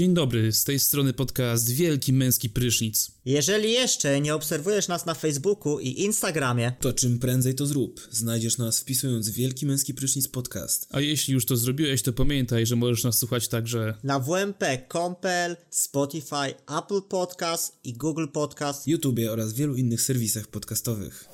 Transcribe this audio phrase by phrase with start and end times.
[0.00, 3.10] Dzień dobry, z tej strony podcast Wielki Męski Prysznic.
[3.24, 8.08] Jeżeli jeszcze nie obserwujesz nas na Facebooku i Instagramie, to czym prędzej to zrób.
[8.10, 10.86] Znajdziesz nas wpisując Wielki Męski Prysznic Podcast.
[10.90, 16.54] A jeśli już to zrobiłeś, to pamiętaj, że możesz nas słuchać także na WMP.compel, Spotify,
[16.78, 21.28] Apple Podcast i Google Podcast, YouTube oraz wielu innych serwisach podcastowych.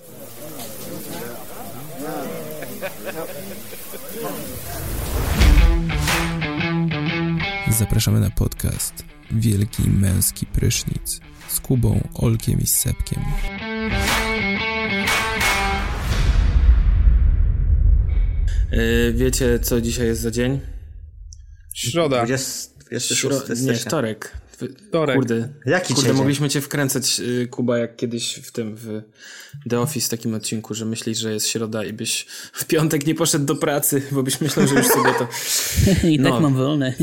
[7.78, 13.22] Zapraszamy na podcast Wielki Męski Prysznic z Kubą, Olkiem i Sepkiem.
[18.72, 20.60] Yy, wiecie, co dzisiaj jest za dzień?
[21.74, 22.16] Środa.
[22.16, 24.36] 20, 26 Śro- nie, wtorek.
[24.88, 25.16] Wtorek.
[25.16, 26.16] Kurde, Jaki kurde dzień?
[26.18, 29.02] mogliśmy cię wkręcać, y, Kuba, jak kiedyś w tym, w
[29.68, 33.44] The Office, takim odcinku, że myślisz, że jest środa i byś w piątek nie poszedł
[33.44, 35.28] do pracy, bo byś myślał, że już sobie to...
[36.08, 36.30] I No.
[36.30, 36.94] tak mam wolne.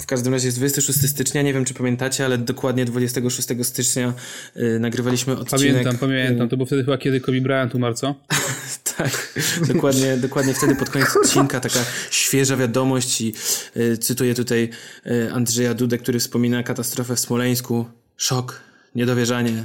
[0.00, 4.14] W każdym razie jest 26 stycznia, nie wiem, czy pamiętacie, ale dokładnie 26 stycznia
[4.56, 5.68] y, nagrywaliśmy odcinek...
[5.72, 6.46] Pamiętam, pamiętam.
[6.46, 8.14] y, To było wtedy chyba kiedy Kobe Bryant umarł, co?
[8.98, 9.38] Tak,
[9.74, 13.34] dokładnie, dokładnie wtedy pod koniec odcinka taka świeża wiadomość i
[13.76, 14.70] y, cytuję tutaj
[15.06, 17.86] y, Andrzeja Dudę, który wspomina katastrofę w Smoleńsku.
[18.16, 18.60] Szok,
[18.94, 19.64] niedowierzanie.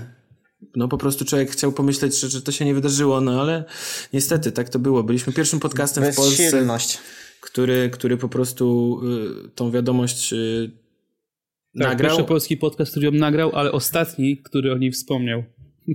[0.75, 3.63] No po prostu człowiek chciał pomyśleć, że, że to się nie wydarzyło, no ale
[4.13, 5.03] niestety tak to było.
[5.03, 6.67] Byliśmy pierwszym podcastem w Polsce,
[7.41, 8.99] który, który po prostu
[9.45, 10.71] y, tą wiadomość y,
[11.79, 12.11] Tak, nagrał.
[12.11, 15.43] Pierwszy polski podcast, który ją nagrał, ale ostatni, który o niej wspomniał.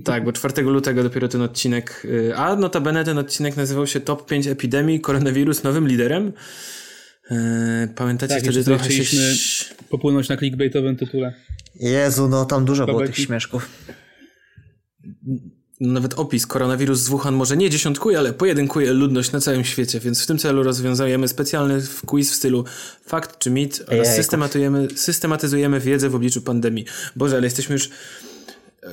[0.03, 4.29] Tak, bo 4 lutego dopiero ten odcinek, y, a notabene ten odcinek nazywał się Top
[4.29, 6.33] 5 epidemii, koronawirus nowym liderem.
[7.31, 7.35] Y,
[7.95, 9.03] Pamiętacie Tak, wtedy trochę się...
[9.03, 9.33] chcieliśmy
[9.89, 11.33] popłynąć na clickbaitowym tytule.
[11.75, 13.69] Jezu, no tam dużo było tych śmieszków.
[15.81, 20.23] Nawet opis koronawirus z Wuhan może nie dziesiątkuje, ale pojedynkuje ludność na całym świecie, więc
[20.23, 22.65] w tym celu rozwiązujemy specjalny quiz w stylu
[23.05, 24.15] fakt czy mit oraz Ejejku.
[24.15, 26.85] systematujemy, systematyzujemy wiedzę w obliczu pandemii.
[27.15, 27.89] Boże, ale jesteśmy już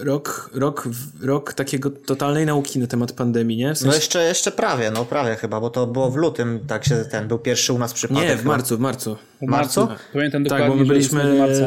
[0.04, 0.88] rok, rok,
[1.22, 3.66] rok takiego totalnej nauki na temat pandemii, nie?
[3.66, 6.84] W No sensie, jeszcze, jeszcze prawie, no prawie chyba, bo to było w lutym, tak
[6.84, 8.24] się ten, był pierwszy u nas przypadek.
[8.28, 8.50] nie, w chyba.
[8.50, 9.16] marcu, w marcu.
[9.42, 9.88] W marcu?
[10.12, 11.66] Pamiętam dokładnie, Tak, bo my byliśmy 8 marca.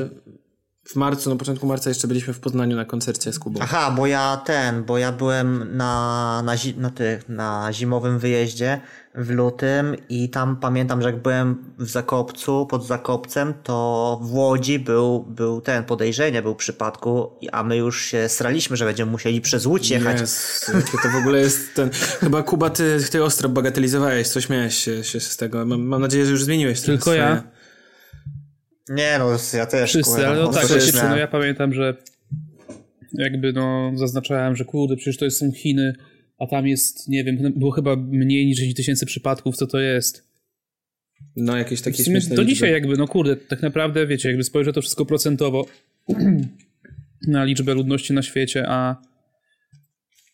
[0.87, 3.59] w marcu, na początku marca jeszcze byliśmy w Poznaniu na koncercie z Kubą.
[3.63, 8.81] Aha, bo ja ten, bo ja byłem na, na, zi- na, ty, na zimowym wyjeździe
[9.15, 14.79] w lutym i tam pamiętam, że jak byłem w Zakopcu, pod Zakopcem, to w Łodzi
[14.79, 19.65] był, był ten podejrzenie, był przypadku, a my już się straliśmy, że będziemy musieli przez
[19.65, 20.17] Łódź jechać.
[20.73, 21.89] Jakie to w ogóle jest ten...
[22.19, 25.65] Chyba Kuba, ty, ty ostro bagatelizowałeś, coś miałeś się, się z tego.
[25.65, 27.19] Mam, mam nadzieję, że już zmieniłeś Tylko swoje...
[27.19, 27.43] ja.
[28.89, 29.89] Nie no, ja też.
[29.89, 31.97] Wszyscy, kurwa, ale no tak, faktycznie, no ja pamiętam, że
[33.13, 35.93] jakby no zaznaczałem, że kurde, przecież to są Chiny,
[36.39, 40.29] a tam jest, nie wiem, było chyba mniej niż 10 tysięcy przypadków, co to jest.
[41.35, 44.81] No jakieś takie śmieszne do dzisiaj jakby, no kurde, tak naprawdę, wiecie, jakby spojrzę to
[44.81, 45.65] wszystko procentowo
[47.27, 49.01] na liczbę ludności na świecie, a,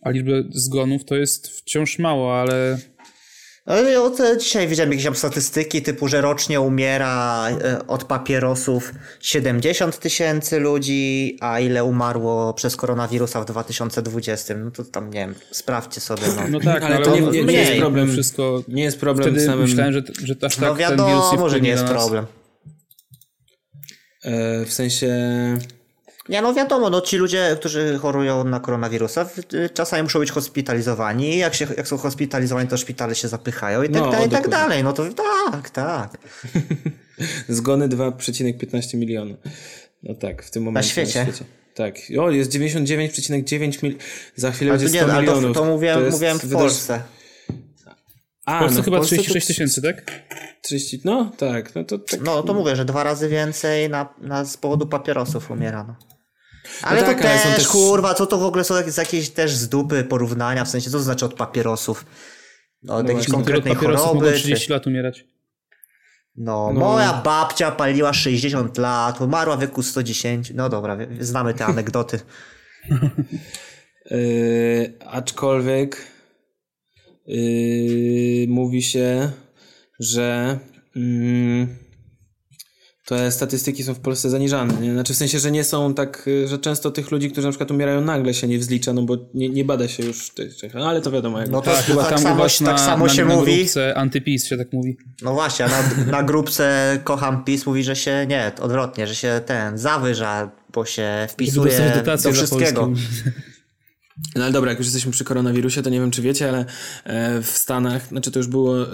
[0.02, 2.78] a liczbę zgonów to jest wciąż mało, ale
[3.66, 8.92] Ale od, e, dzisiaj widziałem jakieś tam statystyki typu, że rocznie umiera e, od papierosów
[9.20, 14.54] 70 tysięcy ludzi, a ile umarło przez koronawirusa w 2020.
[14.56, 16.22] No to tam nie wiem, sprawdźcie sobie.
[16.36, 18.12] No, no tak, Ale no, to ale nie- on- nie- nie mniej jest problem.
[18.12, 19.62] Wszystko, Nie jest problem wtedy samym...
[19.70, 22.26] myślałem, że, że aż tak no ten wirus nie wiadomo, że wpłynie nie jest problem.
[24.24, 25.10] E, w sensie...
[26.30, 30.32] Nie, no wiadomo, no ci ludzie, którzy chorują na koronawirusa, w- y, czasami muszą być
[30.32, 31.38] hospitalizowani.
[31.38, 34.44] Jak, się, jak są hospitalizowani, to szpitale się zapychają i tak No, dalej, i tak
[34.44, 34.68] dokładnie.
[34.68, 34.84] dalej.
[34.84, 35.04] No to
[35.52, 36.18] tak, tak.
[37.50, 39.36] Zgony 2,15 miliona.
[40.04, 41.28] No tak, w tym momencie świecie?
[41.76, 41.96] Tak.
[42.20, 43.96] O, jest 99,9 mil...
[44.36, 45.58] Za chwilę Ale to, będzie nie, 100 ale to, milionów.
[45.58, 47.02] to mówiłem, jest mówiłem w Polsce.
[48.46, 50.12] A, W Polsce no, chyba Polsce to 36 tysięcy, tak?
[50.62, 51.02] 30...
[51.06, 52.22] No tak, no to tak...
[52.22, 55.50] No to mówię, że dwa razy więcej na, na z powodu papierosów
[56.82, 56.88] No.
[56.88, 59.52] Ale tak, to ale też, też- kurwa, co to w ogóle są jakieś, jakieś też
[59.56, 62.06] z dupy porównania, w sensie co to znaczy od papierosów?
[62.84, 64.38] No, od jakiejś Które od konkretnej papierosów mogą choroby.
[64.38, 64.74] 30 Czy...
[64.74, 65.26] lat umierać.
[66.36, 66.80] No, No.
[66.80, 70.52] moja babcia paliła 60 lat, umarła w wieku 110.
[70.56, 72.20] No dobra, znamy te anegdoty.
[74.12, 76.08] Yy, aczkolwiek
[77.28, 79.32] yy, mówi się,
[80.00, 80.60] że
[80.96, 81.76] mm,
[83.06, 84.74] te statystyki są w Polsce zaniżane.
[84.82, 84.94] Nie?
[84.94, 87.72] Znaczy w sensie, że nie są tak, yy, że często tych ludzi, którzy na przykład
[87.72, 91.02] umierają nagle się nie wzlicza, no bo nie, nie bada się już tych, no ale
[91.02, 91.40] to wiadomo.
[91.40, 93.56] Jak No to Tak, chyba tak tam samo, tak na, samo na, się na mówi.
[93.58, 94.98] grupce antypis się tak mówi.
[95.22, 99.42] No właśnie, a na, na grupce Kocham PiS mówi, że się nie, odwrotnie, że się
[99.46, 102.90] ten zawyża, bo się wpisuje do wszystkiego.
[104.36, 106.66] No ale dobra, jak już jesteśmy przy koronawirusie, to nie wiem, czy wiecie, ale
[107.04, 108.88] e, w Stanach, znaczy to już było e,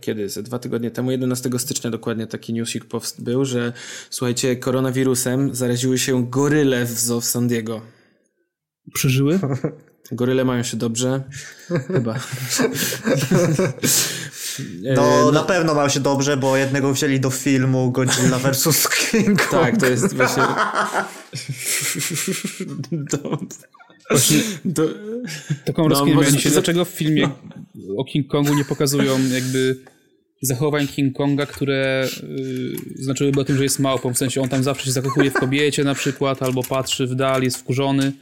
[0.00, 0.28] kiedy?
[0.28, 2.84] Ze dwa tygodnie temu, 11 stycznia dokładnie taki newsik
[3.18, 3.72] był, że
[4.10, 7.80] słuchajcie, koronawirusem zaraziły się goryle w zoo w San Diego.
[8.94, 9.40] Przeżyły?
[10.12, 11.22] Goryle mają się dobrze.
[11.86, 12.14] Chyba.
[14.86, 18.88] E, No, na pewno mają się dobrze, bo jednego wzięli do filmu Godzilla vs.
[18.88, 19.64] King Kong.
[19.64, 20.42] Tak, to jest właśnie...
[24.64, 24.94] do, do,
[25.64, 27.28] Taką No, rozkminę miałem dzisiaj, dlaczego w filmie
[27.96, 29.76] o King Kongu nie pokazują jakby
[30.42, 34.62] zachowań King Konga, które yy, znaczyłyby o tym, że jest małpą, w sensie on tam
[34.62, 38.12] zawsze się zakochuje w kobiecie na przykład, albo patrzy w dal, jest wkurzony,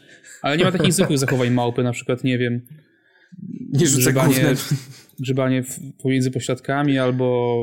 [0.43, 2.61] ale nie ma takich zwykłych zachowań małpy, na przykład, nie wiem,
[3.73, 4.55] nie rzucę grzebanie,
[5.21, 7.59] grzebanie w, pomiędzy pośladkami, albo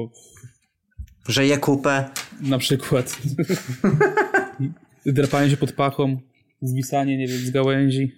[1.28, 2.10] Że je kupę.
[2.42, 3.18] na przykład.
[5.06, 6.19] Drapanie się pod pachą,
[6.68, 8.12] zwisanie, nie wiem, z gałęzi.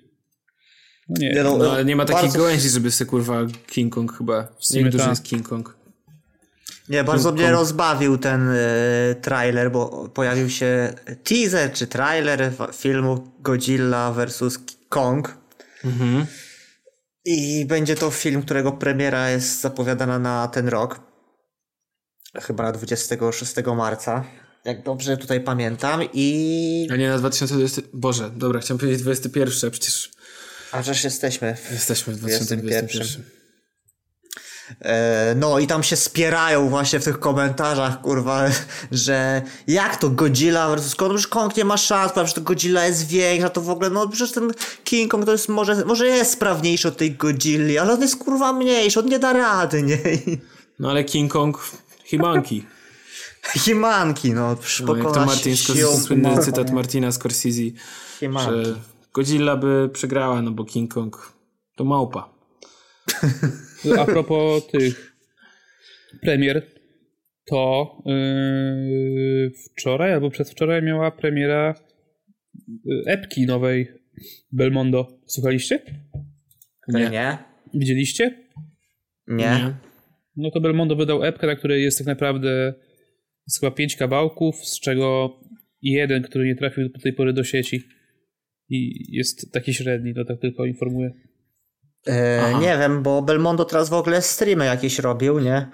[1.10, 3.94] No nie, Nie no, No, ale nie ma takich bardzo, gałęzi, żeby se kurwa King
[3.94, 4.48] Kong chyba.
[4.60, 5.10] sumie Nie wiem, duży tak.
[5.12, 5.78] jest King Kong.
[6.90, 7.60] Nie, bardzo King mnie Kong.
[7.60, 8.56] rozbawił ten e,
[9.22, 14.60] trailer, bo pojawił się teaser czy trailer filmu Godzilla vs.
[14.90, 15.38] Kong.
[15.86, 16.26] Mhm.
[17.26, 21.00] I będzie to film, którego premiera jest zapowiadana na ten rok.
[22.42, 24.26] Chyba na 26 marca.
[24.68, 26.02] Jak dobrze tutaj pamiętam.
[26.14, 26.88] I.
[26.92, 27.81] A nie na 2020.
[27.94, 30.12] Boże, dobra, chciałem powiedzieć 21, a przecież
[30.72, 31.56] A przecież jesteśmy.
[31.56, 32.60] w- jesteśmy w 21.
[32.68, 33.24] 2021.
[34.81, 38.46] E, No i tam się spierają właśnie w tych komentarzach, kurwa,
[38.92, 43.08] że jak to Godzilla versus Kong, przecież Kong nie ma szans, przecież to Godzilla jest
[43.08, 44.52] większa, to w ogóle, no przecież ten
[44.84, 48.54] King Kong to jest może, może jest sprawniejszy od tej Godzilli, ale on jest kurwa
[48.54, 49.98] mniejszy, on nie da rady, nie?
[50.80, 51.72] No ale King Kong,
[52.06, 52.66] Himanki.
[53.54, 57.62] Himanki, no, No, jak to Martin Scorsese, słynny cytat Martina Scorsese,
[58.20, 58.66] Himanki.
[58.66, 58.76] że
[59.14, 61.34] Godzilla by przegrała, no bo King Kong
[61.76, 62.34] to małpa.
[64.00, 65.18] A propos tych
[66.22, 66.68] premier,
[67.46, 71.76] to yy, wczoraj albo przedwczoraj miała premiera
[72.86, 73.92] yy, epki nowej
[74.52, 75.08] Belmondo.
[75.28, 75.84] Słuchaliście?
[76.88, 77.10] Nie.
[77.10, 77.38] Nie?
[77.74, 78.44] Widzieliście?
[79.28, 79.74] Nie.
[80.36, 82.74] No to Belmondo wydał epkę, na której jest tak naprawdę
[83.48, 85.30] jest chyba pięć kawałków, z czego
[85.82, 87.84] jeden, który nie trafił do tej pory do sieci.
[88.70, 91.12] I jest taki średni, to tak tylko informuję.
[92.08, 95.68] E, nie wiem, bo Belmondo teraz w ogóle streamy jakieś robił, nie?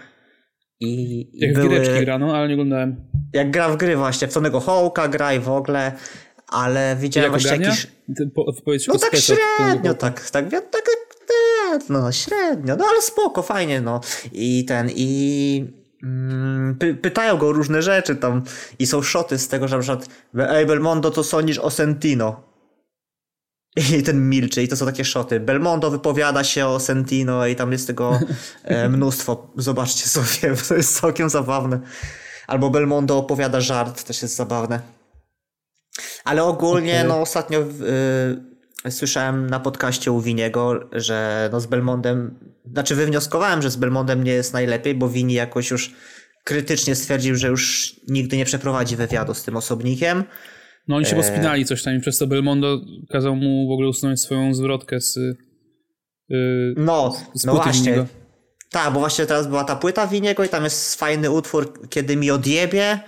[0.80, 1.70] I, i Jak w były...
[1.70, 2.96] giereczki grano, ale nie oglądałem.
[3.34, 5.92] Jak gra w gry właśnie, w Tonego Hołka gra i w ogóle,
[6.48, 7.88] ale widziałem Jak właśnie jakiś...
[8.36, 8.46] Po-
[8.88, 14.02] No tak średnio, tak, tak, tak, tak, no średnio, no ale spoko, fajnie, no.
[14.32, 15.83] I ten, i
[16.80, 18.44] py, pytają go o różne rzeczy tam
[18.80, 20.08] i są szoty z tego, że na przykład
[20.38, 22.54] Ej Belmondo, to sądzisz o Sentino?
[23.76, 25.40] I ten milczy i to są takie szoty.
[25.40, 28.20] Belmondo wypowiada się o Sentino i tam jest tego
[28.64, 29.52] e, mnóstwo.
[29.58, 31.80] Zobaczcie sobie, to jest całkiem zabawne.
[32.48, 34.80] Albo Belmondo opowiada żart, też jest zabawne.
[36.24, 37.08] Ale ogólnie, Okej.
[37.08, 37.60] no ostatnio
[38.86, 42.40] y, słyszałem na podcaście u Winiego, że no z Belmondem,
[42.72, 45.92] znaczy wywnioskowałem, że z Belmondem nie jest najlepiej, bo Wini jakoś już
[46.44, 50.24] krytycznie stwierdził, że już nigdy nie przeprowadzi wywiadu z tym osobnikiem.
[50.88, 51.22] No oni się Eee.
[51.22, 52.82] pospinali coś tam i przez to Belmondo
[53.12, 55.16] kazał mu w ogóle usunąć swoją zwrotkę z,
[56.30, 57.92] yy, No, z no właśnie.
[57.92, 58.06] Winiego.
[58.70, 62.32] Tak, bo właśnie teraz była ta płyta Winiego i tam jest fajny utwór, kiedy mi
[62.32, 63.00] odjebie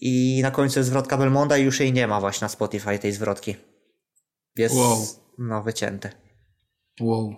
[0.00, 3.12] i na końcu jest zwrotka Belmonda i już jej nie ma właśnie na Spotify tej
[3.12, 3.56] zwrotki.
[4.56, 5.06] Jest Wow.
[5.38, 6.10] no wycięty.
[7.00, 7.36] Wow.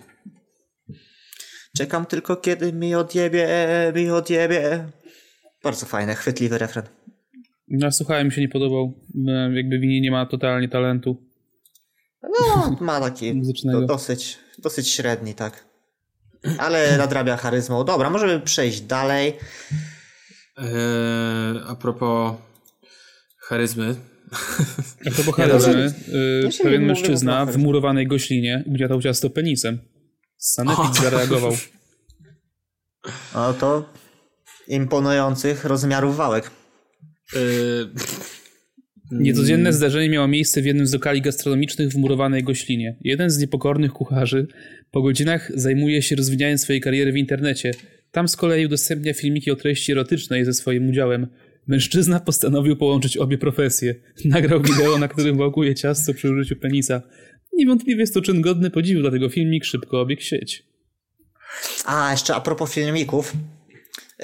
[1.78, 3.48] Czekam tylko kiedy mi odjebie,
[3.94, 4.84] mi odjebie.
[5.64, 6.84] Bardzo fajny, chwytliwy refren.
[7.68, 8.94] No słuchałem, mi się nie podobał.
[9.28, 11.16] E, Jakby Wini nie ma totalnie talentu.
[12.22, 13.42] No, ma taki
[13.72, 15.64] do, dosyć, dosyć średni, tak.
[16.58, 17.84] Ale nadrabia charyzmą.
[17.84, 19.32] Dobra, możemy przejść dalej.
[20.56, 20.66] Eee,
[21.66, 22.32] a propos
[23.38, 23.94] charyzmy.
[25.06, 29.78] A propos Nie, charyzmy, Ja yy, się pewien mężczyzna w murowanej goślinie gniatał ciasto penisem.
[30.38, 31.52] Sanepid zareagował.
[33.34, 33.92] No to
[34.68, 36.50] imponujących rozmiarów wałek.
[37.36, 37.40] Eee,
[39.10, 42.96] Niecodzienne zdarzenie miało miejsce w jednym z lokali gastronomicznych w murowanej goślinie.
[43.00, 44.46] Jeden z niepokornych kucharzy
[44.90, 47.70] po godzinach zajmuje się rozwijając swojej kariery w internecie.
[48.10, 51.26] Tam z kolei udostępnia filmiki o treści erotycznej ze swoim udziałem.
[51.66, 53.94] Mężczyzna postanowił połączyć obie profesje.
[54.24, 57.02] Nagrał wideo, na którym wałkuje ciasto przy użyciu penisa.
[57.58, 60.64] Niewątpliwie jest to czyn godny podziwu, dlatego filmik szybko obiegł sieć.
[61.84, 63.32] A, jeszcze a propos filmików,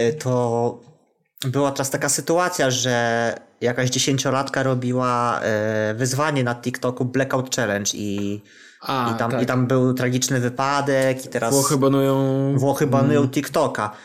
[0.01, 0.81] y, to
[1.47, 8.41] była teraz taka sytuacja, że jakaś dziesięciolatka robiła e, wyzwanie na TikToku Blackout Challenge i,
[8.81, 9.43] A, i, tam, tak.
[9.43, 12.55] i tam był tragiczny wypadek i teraz Włochy banują...
[12.59, 13.97] Włochy banują TikToka.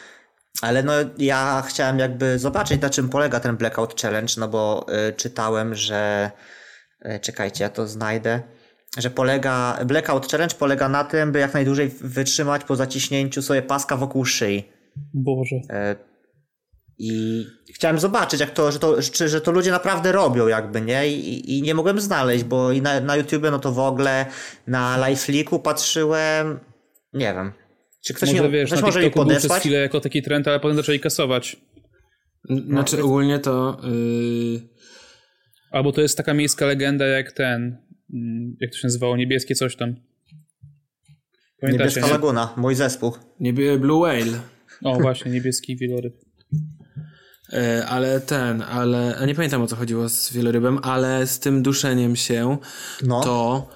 [0.61, 5.13] Ale no ja chciałem jakby zobaczyć na czym polega ten Blackout Challenge, no bo y,
[5.13, 6.31] czytałem, że
[7.05, 8.41] y, czekajcie, ja to znajdę,
[8.97, 13.97] że polega Blackout Challenge polega na tym, by jak najdłużej wytrzymać po zaciśnięciu sobie paska
[13.97, 14.63] wokół szyi.
[15.13, 15.55] Boże.
[15.69, 15.95] E,
[16.97, 21.07] I chciałem zobaczyć, jak to, że to, czy, że to ludzie naprawdę robią, jakby, nie?
[21.07, 24.25] I, i nie mogłem znaleźć, bo i na, na YouTubie, no to w ogóle
[24.67, 26.59] na LifeLeaku patrzyłem.
[27.13, 27.51] Nie wiem.
[28.05, 29.61] Czy ktoś, może mi, wiesz, ktoś na może mi TikToku był przez podesłać?
[29.61, 31.57] chwilę jako taki trend, ale potem zaczęli kasować.
[32.67, 33.81] Znaczy ogólnie to...
[33.83, 34.61] Yy...
[35.71, 37.77] Albo to jest taka miejska legenda jak ten,
[38.59, 39.95] jak to się nazywało, niebieskie coś tam.
[41.61, 42.11] Pamiętacie, Niebieska nie?
[42.13, 43.13] Laguna, mój zespół.
[43.39, 44.39] Nie bie- Blue Whale.
[44.83, 46.13] O, właśnie, niebieski wieloryb.
[47.53, 49.17] E, ale ten, ale...
[49.17, 52.57] A nie pamiętam o co chodziło z wielorybem, ale z tym duszeniem się
[53.03, 53.21] No.
[53.21, 53.69] to...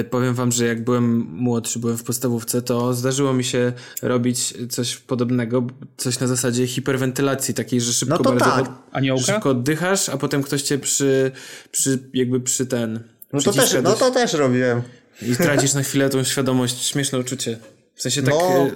[0.00, 3.72] y, powiem wam, że jak byłem młodszy, byłem w podstawówce, to zdarzyło mi się
[4.02, 8.68] robić coś podobnego, coś na zasadzie hiperwentylacji, takiej, że szybko No to bardzo tak.
[9.14, 11.30] od- szybko oddychasz, a potem ktoś cię przy,
[11.70, 13.00] przy jakby przy ten...
[13.32, 14.82] No to, też, no to też robiłem.
[15.22, 17.58] I tracisz na chwilę tą świadomość, śmieszne uczucie.
[17.94, 18.40] W sensie tak, No.
[18.40, 18.70] no,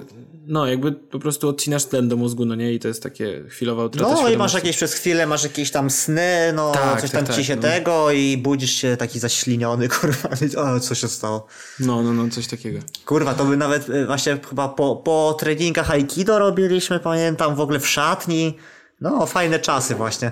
[0.47, 2.73] no jakby po prostu odcinasz tlen do mózgu, no nie?
[2.73, 5.89] I to jest takie chwilowa utrata No i masz jakieś przez chwilę, masz jakieś tam
[5.89, 7.61] sny, no Tak, coś tak, tam tak, ci się no.
[7.61, 11.47] tego i budzisz się taki zaśliniony, kurwa, o co się stało.
[11.79, 12.79] No, no, no, coś takiego.
[13.05, 17.79] Kurwa, to by nawet y, właśnie chyba po, po treningach Aikido robiliśmy, pamiętam, w ogóle
[17.79, 18.57] w szatni.
[19.01, 20.31] No, fajne czasy właśnie.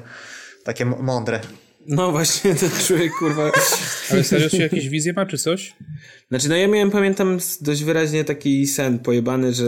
[0.64, 1.40] Takie mądre.
[1.88, 3.52] No właśnie, ten człowiek, kurwa...
[4.12, 5.76] Ale serio, czy jakieś wizje ma, czy coś?
[6.30, 9.64] Znaczy, no ja miałem, pamiętam dość wyraźnie taki sen pojebany, że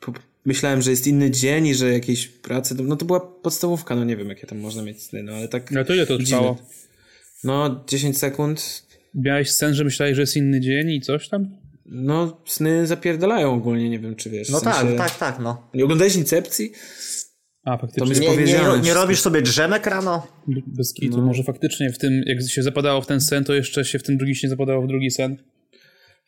[0.00, 0.12] po,
[0.44, 2.74] myślałem, że jest inny dzień i że jakieś prace...
[2.74, 5.70] No to była podstawówka, no nie wiem, jakie tam można mieć sny, no ale tak...
[5.70, 6.54] No to ile to trwało?
[6.54, 6.70] dziwne.
[7.44, 8.86] No, 10 sekund.
[9.14, 11.56] Miałeś sen, że myślałeś, że jest inny dzień i coś tam?
[11.86, 14.48] No, sny zapierdalają ogólnie, nie wiem, czy wiesz.
[14.48, 14.96] No w sensie...
[14.96, 15.68] tak, tak, tak, no.
[15.74, 16.72] Nie oglądałeś Incepcji?
[17.64, 18.08] A, To faktycznie.
[18.08, 20.26] myślę- Nie, nie, nie robisz sobie drzemek rano?
[20.66, 21.16] Bez kitu.
[21.16, 21.22] No.
[21.26, 24.16] Może faktycznie w tym, jak się zapadało w ten sen, to jeszcze się w ten
[24.16, 25.36] drugi się nie zapadało w drugi sen.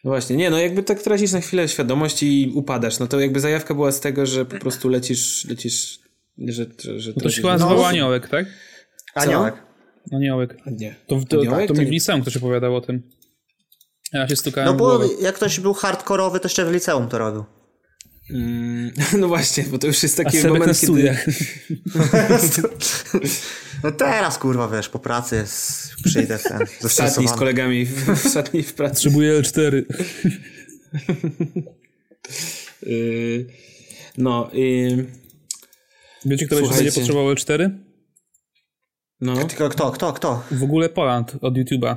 [0.05, 2.99] No właśnie, nie, no jakby tak tracisz na chwilę świadomość i upadasz.
[2.99, 5.99] No to jakby zajawka była z tego, że po prostu lecisz, lecisz,
[6.39, 8.47] że, że, że No to się chyba nazywało aniołek, tak?
[9.15, 9.63] Aniołek.
[10.13, 10.57] Aniołek.
[10.67, 10.95] Nie.
[11.07, 11.69] To, to, Aniołek?
[11.69, 13.03] to mi w liceum ktoś opowiadał o tym.
[14.13, 17.45] Ja się stukałem No bo jak ktoś był hardkorowy, to jeszcze w liceum to robił.
[18.31, 20.93] Mm, no właśnie, bo to już jest taki Sebek na moment, kiedy...
[20.93, 21.27] studiach.
[23.83, 25.45] No teraz, kurwa, wiesz, po pracy
[26.05, 28.95] przyjdę ten, W szatni z kolegami, w, w szatni w pracy.
[28.95, 29.83] Potrzebuję L4.
[32.83, 33.47] Yy,
[34.19, 35.07] no, yy,
[36.25, 36.93] Wiecie, kto będzie Słuchajcie.
[36.93, 37.71] potrzebował L4?
[39.21, 39.45] no.
[39.45, 40.45] Tylko kto, kto, kto?
[40.51, 41.97] W ogóle Poland od YouTube'a.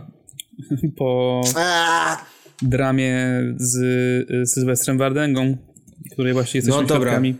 [0.98, 1.42] Po
[2.62, 3.18] dramie
[3.58, 3.76] z
[4.32, 5.58] y, Sylwestrem Wardęgą,
[6.16, 7.10] której właśnie jesteśmy No dobra.
[7.12, 7.36] świadkami.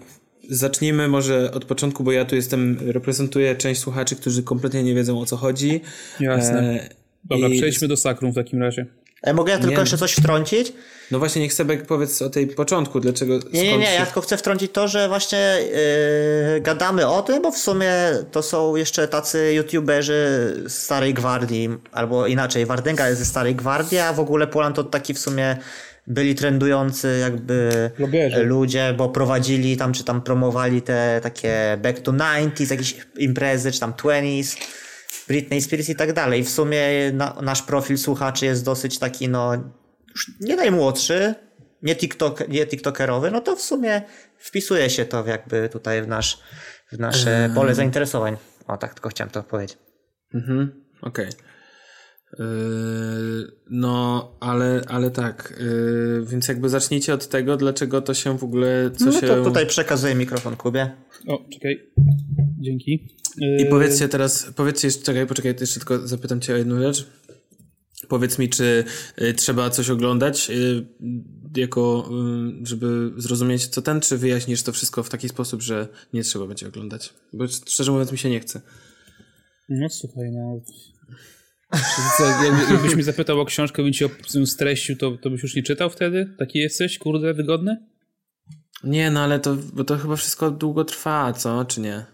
[0.50, 5.20] Zacznijmy może od początku, bo ja tu jestem, reprezentuję część słuchaczy, którzy kompletnie nie wiedzą
[5.20, 5.82] o co chodzi.
[6.20, 6.60] Jasne.
[6.60, 6.90] E,
[7.24, 8.86] Dobra, i- przejdźmy do sakrum w takim razie.
[9.24, 9.80] e, mogę ja tylko Nie.
[9.80, 10.74] jeszcze coś wtrącić?
[11.12, 13.40] No właśnie, niech Sebek powiedz o tej początku, dlaczego...
[13.54, 15.58] Nie, nie, nie, się- ja tylko chcę wtrącić to, że właśnie
[16.54, 17.92] yy, gadamy o tym, bo w sumie
[18.32, 20.14] to są jeszcze tacy youtuberzy
[20.68, 24.84] z starej gwardii, albo inaczej, Wardęga jest ze starej gwardii, a w ogóle Poland to
[24.84, 25.58] taki w sumie
[26.08, 28.44] byli trendujący jakby Blogerzy.
[28.44, 33.80] ludzie, bo prowadzili tam, czy tam promowali te takie back to 90s, jakieś imprezy, czy
[33.80, 34.58] tam 20s,
[35.28, 36.44] Britney Spears i tak dalej.
[36.44, 36.82] W sumie
[37.14, 39.54] na, nasz profil słuchaczy jest dosyć taki, no,
[40.10, 41.36] już nie najmłodszy,
[41.82, 44.02] nie, TikTok, nie TikTokerowy, no to w sumie
[44.38, 46.40] wpisuje się to jakby tutaj w, nasz,
[46.92, 48.38] w nasze pole zainteresowań.
[48.68, 49.78] O, tak tylko chciałem to powiedzieć.
[50.34, 51.26] Mhm, okej.
[51.26, 51.32] Yy,
[53.70, 58.92] no, ale, ale tak, yy, więc jakby zacznijcie od tego, dlaczego to się w ogóle,
[58.98, 59.28] co No się...
[59.28, 60.92] to tutaj przekazuję mikrofon Kubie.
[61.28, 61.92] O, czekaj.
[62.60, 62.92] Dzięki.
[63.38, 67.08] I Yy, powiedzcie teraz, powiedzcie jeszcze, czekaj, poczekaj, jeszcze tylko zapytam cię o jedną rzecz.
[68.08, 68.84] Powiedz mi, czy
[69.36, 70.52] trzeba coś oglądać,
[71.56, 72.10] jako,
[72.64, 76.68] żeby zrozumieć co ten, czy wyjaśnisz to wszystko w taki sposób, że nie trzeba będzie
[76.68, 77.14] oglądać?
[77.34, 78.62] Bo szczerze mówiąc mi się nie chce.
[79.70, 80.62] No słuchaj, no.
[82.18, 85.56] Co, jakby, jakbyś mnie zapytał o książkę, bym ci ją streścił, to, to byś już
[85.56, 86.36] nie czytał wtedy?
[86.40, 87.78] Taki jesteś, kurde, wygodny?
[88.84, 92.06] Nie, no ale to, bo to chyba wszystko długo trwa, co, czy nie?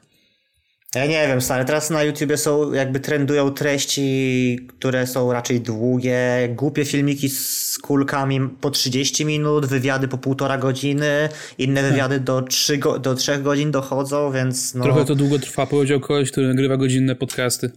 [0.96, 6.50] Ja nie wiem, stary, teraz na YouTubie są, jakby trendują treści, które są raczej długie,
[6.56, 12.78] głupie filmiki z kulkami po 30 minut, wywiady po półtora godziny, inne wywiady do, 3
[12.78, 14.84] go, do 3 godzin dochodzą, więc no...
[14.84, 17.72] Trochę to długo trwa, powiedział koleś, który nagrywa godzinne podcasty.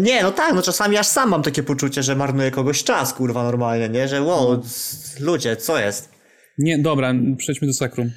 [0.00, 3.44] Nie, no tak, no czasami aż sam mam takie poczucie, że marnuję kogoś czas, kurwa,
[3.44, 4.08] normalnie, nie?
[4.08, 6.08] Że wow, z- ludzie, co jest?
[6.58, 8.10] Nie, dobra, przejdźmy do sakrum.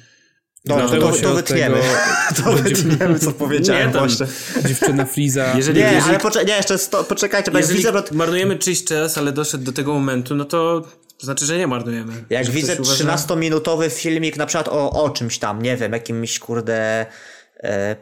[0.64, 1.76] Dobra, to, Zaczęło to, się to od wytniemy.
[1.76, 1.86] tego-
[2.44, 4.26] To wytniemy, co powiedziałem Nie, właśnie.
[4.68, 5.52] Dziewczyna Friza.
[5.56, 9.18] Jeżeli, Nie, jeżeli, ale poczekaj, nie, jeszcze sto, poczekajcie, bo jak jeżeli marnujemy czyjś czas,
[9.18, 10.82] ale doszedł do tego momentu, no to
[11.20, 12.12] znaczy, że nie marnujemy.
[12.30, 16.38] Jak widzę ktoś uważa- 13-minutowy filmik na przykład o, o czymś tam, nie wiem, jakimś
[16.38, 17.06] kurde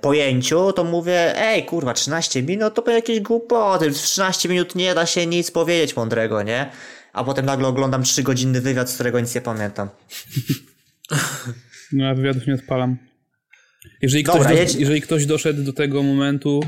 [0.00, 4.94] pojęciu, to mówię, ej kurwa, 13 minut to po jakieś głupoty, w 13 minut nie
[4.94, 6.70] da się nic powiedzieć mądrego, nie?
[7.12, 9.88] A potem nagle oglądam 3-godzinny wywiad, z którego nic nie pamiętam.
[11.92, 12.96] No ja wywiadów nie odpalam.
[14.02, 14.75] Jeżeli ktoś, Dobra, do, jedź.
[14.75, 16.61] jeżeli ktoś doszedł do tego momentu,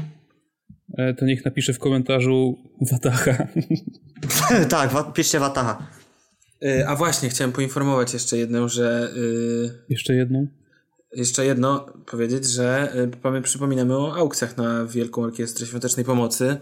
[0.98, 2.58] e, to niech napisze w komentarzu
[2.92, 3.46] Watacha.
[4.68, 5.86] tak, wa- piszcie Wataha.
[6.64, 9.12] Y, A właśnie, chciałem poinformować jeszcze jedną, że
[9.88, 10.46] Jeszcze jedną.
[11.12, 12.92] Jeszcze jedno powiedzieć, że
[13.36, 16.56] y, przypominamy o aukcjach na Wielką Orkiestrę Świątecznej Pomocy.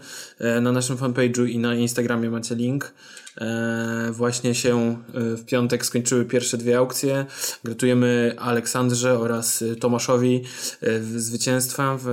[0.57, 2.93] Y, Na naszym fanpage'u i na Instagramie macie link.
[3.37, 4.97] E, Właśnie się
[5.33, 7.25] y, w piątek skończyły pierwsze dwie aukcje.
[7.63, 10.43] Gratulujemy Aleksandrze oraz y, Tomaszowi
[10.81, 12.07] w- zwycięstwa w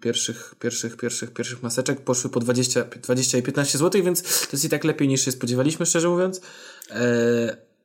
[0.00, 2.00] pierwszych, pierwszych, pierwszych, pierwszych maseczek.
[2.00, 5.32] Poszły po 20, 20 i 15 zł, więc to jest i tak lepiej niż się
[5.32, 6.40] spodziewaliśmy, szczerze mówiąc.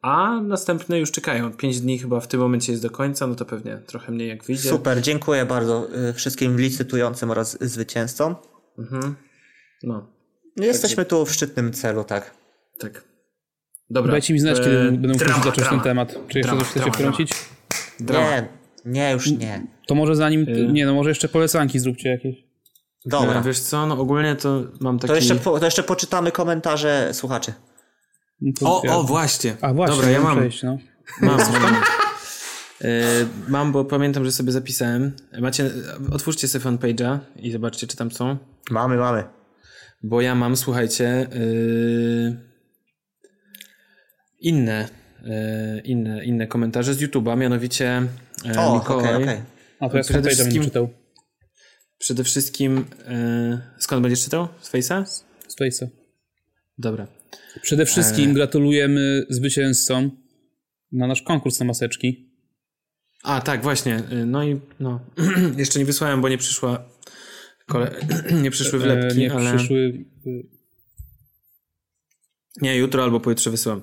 [0.08, 1.52] E, A następne już czekają.
[1.52, 4.44] 5 dni chyba w tym momencie jest do końca, no to pewnie trochę mniej jak
[4.44, 4.70] wyjdzie.
[4.70, 8.36] Super, dziękuję bardzo y, wszystkim licytującym oraz zwycięzcom.
[8.78, 9.16] Mhm.
[9.84, 10.08] No,
[10.56, 12.34] Jesteśmy tu w szczytnym celu, tak.
[12.80, 13.04] tak.
[13.90, 14.12] Dobra.
[14.12, 15.84] Dajcie mi znać, E, kiedy będę mógł drama, zacząć ten drama.
[15.84, 16.16] temat.
[16.28, 17.32] Czy jeszcze coś chcecie wtrącić?
[18.00, 18.48] Nie,
[18.86, 19.68] nie, już nie.
[19.88, 20.42] To może zanim...
[20.50, 22.36] Y- Nie, no może jeszcze polecanki zróbcie jakieś.
[23.06, 23.40] Dobra.
[23.40, 25.08] E, Wiesz co, no ogólnie to mam taki...
[25.08, 27.54] To jeszcze, po, to jeszcze poczytamy komentarze słuchaczy.
[28.42, 29.58] No O, o, właśnie.
[29.62, 30.38] A właśnie, Dobra, ja mam.
[30.38, 30.78] Przejść, no.
[31.22, 31.76] Mam, mam.
[32.82, 32.90] E,
[33.48, 35.12] mam, bo pamiętam, że sobie zapisałem.
[35.42, 35.72] Macie,
[36.12, 38.38] otwórzcie sobie fanpage'a i zobaczcie, czy tam są.
[38.72, 39.24] Mamy, mamy.
[40.04, 42.38] Bo ja mam, słuchajcie, yy,
[44.40, 44.88] inne,
[45.24, 48.02] yy, inne, inne komentarze z YouTube'a, mianowicie
[48.46, 49.14] yy, O, Mikołaj.
[49.16, 49.42] okej, okej.
[49.80, 50.90] A to ja Przede wszystkim- czytał.
[51.98, 54.48] Przede wszystkim, yy, skąd będziesz czytał?
[54.62, 55.06] Z Face'a?
[55.48, 55.88] Z Face'a.
[56.78, 57.08] Dobra.
[57.62, 57.86] Przede E.
[57.86, 60.12] wszystkim gratulujemy zwycięzcom
[60.92, 62.32] na nasz konkurs na maseczki.
[63.24, 64.04] A, tak, właśnie.
[64.12, 65.00] Yy, no i no.
[65.58, 66.90] jeszcze nie wysłałem, bo nie przyszła
[67.68, 67.92] kole...
[68.44, 69.56] nie przyszły wlepki, E, nie ale...
[69.58, 69.78] przyszły...
[70.28, 70.48] y,
[72.62, 73.82] Nie, jutro albo pojutrze wysyłam.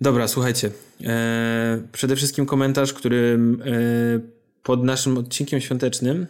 [0.00, 0.70] Dobra, słuchajcie.
[1.04, 4.20] E, przede wszystkim komentarz, który e,
[4.62, 6.26] pod naszym odcinkiem świątecznym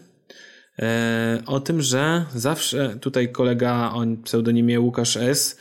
[0.78, 5.56] e, o tym, że zawsze tutaj kolega o pseudonimie Łukasz S.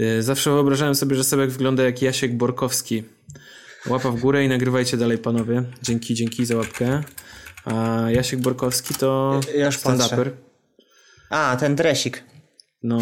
[0.00, 3.04] E, zawsze wyobrażałem sobie, że Sebek wygląda jak Jasiek Borkowski.
[3.86, 5.62] Łapa w górę i nagrywajcie dalej, panowie.
[5.82, 7.02] Dzięki, dzięki za łapkę.
[7.64, 10.30] A Jasiek Borkowski to Ja już stand-upper.
[11.30, 12.24] A, ten dresik.
[12.82, 12.98] No.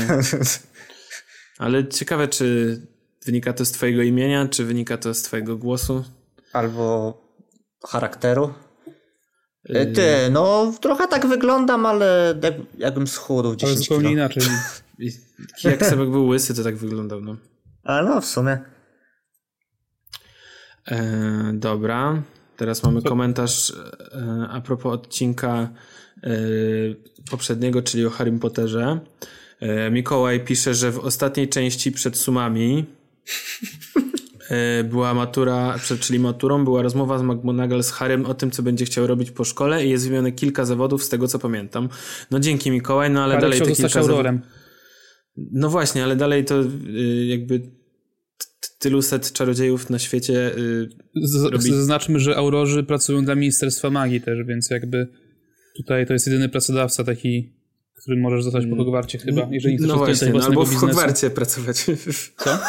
[1.59, 2.79] Ale ciekawe, czy
[3.25, 6.05] wynika to z twojego imienia, czy wynika to z twojego głosu?
[6.53, 7.19] Albo
[7.89, 8.55] charakteru.
[9.65, 9.81] Yy.
[9.81, 14.13] E, Ty, no trochę tak wyglądam, ale jak, jakbym schudł Ale 10 zupełnie kilo.
[14.13, 14.43] inaczej.
[14.99, 15.11] I
[15.65, 17.37] Jak Sebek był łysy, to tak wyglądał, no.
[17.85, 18.59] A no, w sumie.
[20.89, 22.23] E, dobra.
[22.57, 25.69] Teraz mamy komentarz e, a propos odcinka
[26.23, 26.31] e,
[27.31, 29.01] poprzedniego, czyli o Harrym Potterze.
[29.61, 32.85] E, Mikołaj pisze, że w ostatniej części przed sumami
[34.51, 38.85] e, była matura, czyli maturą, była rozmowa z McGonagall z Harrym o tym, co będzie
[38.85, 41.89] chciał robić po szkole i jest wymienione kilka zawodów z tego, co pamiętam.
[42.31, 44.27] No dzięki Mikołaj, no ale Ale dalej te kilka zawodów...
[45.53, 47.61] No właśnie, ale dalej to y, jakby
[48.79, 50.57] tylu set czarodziejów na świecie.
[50.57, 50.89] Y,
[51.51, 55.09] robi- Zaznaczmy, że aurorzy pracują dla Ministerstwa Magii też, więc jakby
[55.77, 57.53] tutaj to jest jedyny pracodawca taki,
[57.95, 60.87] którym możesz zostać po Hogwarcie chyba, jeżeli chcesz no właśnie, no albo w biznesu.
[60.87, 61.87] Hogwarcie pracować.
[62.37, 62.59] Co?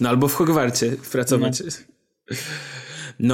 [0.00, 1.62] No albo w Hogwarcie pracować.
[2.30, 2.36] No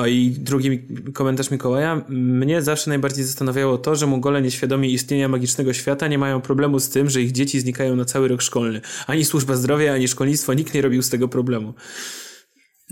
[0.06, 0.80] i drugi
[1.14, 2.04] komentarz Mikołaja.
[2.08, 6.88] Mnie zawsze najbardziej zastanawiało to, że Mongole nieświadomi istnienia magicznego świata nie mają problemu z
[6.90, 8.80] tym, że ich dzieci znikają na cały rok szkolny.
[9.06, 11.74] Ani służba zdrowia, ani szkolnictwo, nikt nie robił z tego problemu.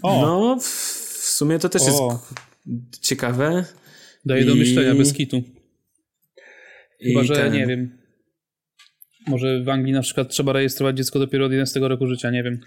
[0.02, 2.08] O, No, w, w sumie to też jest O.
[2.28, 2.34] k-
[3.00, 3.64] ciekawe.
[4.24, 5.42] daje do i- myślenia bez kitu.
[7.02, 7.98] Chyba, że ten- nie wiem.
[9.26, 12.60] Może w Anglii na przykład trzeba rejestrować dziecko dopiero od 11 roku życia, nie wiem.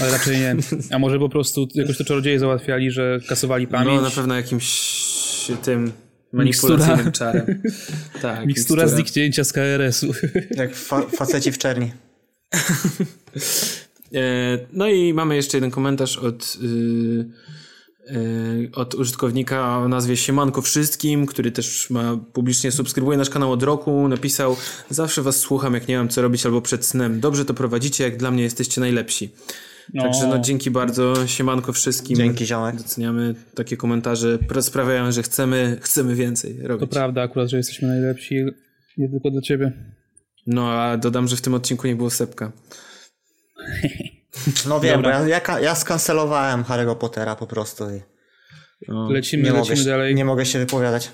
[0.00, 0.56] Ale raczej nie.
[0.90, 3.96] A może po prostu jakoś to czarodzieje załatwiali, że kasowali pamięć.
[3.96, 4.94] No na pewno jakimś
[5.62, 5.92] tym
[6.32, 7.62] manipulacyjnym czarem.
[8.22, 10.12] Tak, Mikstura zniknięcia z KRS-u.
[10.50, 11.92] Jak fa faceci w czerni.
[14.14, 20.62] E, No i mamy jeszcze jeden komentarz od, y, y, od użytkownika o nazwie Siemanko
[20.62, 24.08] Wszystkim, który też ma publicznie subskrybuje nasz kanał od roku.
[24.08, 24.56] Napisał:
[24.90, 27.20] Zawsze was słucham, jak nie mam co robić albo przed snem.
[27.20, 29.30] Dobrze to prowadzicie, jak dla mnie jesteście najlepsi.
[30.00, 32.16] Także no dzięki bardzo, Siemanko Wszystkim.
[32.16, 32.76] Dzięki ziomek.
[32.76, 36.90] Doceniamy takie komentarze, pra- sprawiają, że chcemy, chcemy więcej To robić.
[36.90, 38.34] prawda akurat, że jesteśmy najlepsi,
[38.98, 39.72] nie tylko dla ciebie.
[40.46, 42.52] No a dodam, że w tym odcinku nie było sepka.
[44.68, 45.20] No wiem, Dobra.
[45.20, 48.00] bo ja, ja, ja skancelowałem Harry'ego Pottera po prostu i
[48.88, 49.10] No.
[49.10, 50.14] Lecimy, nie, mogę, lecimy się- dalej.
[50.14, 51.10] nie Nie, mogę się wypowiadać.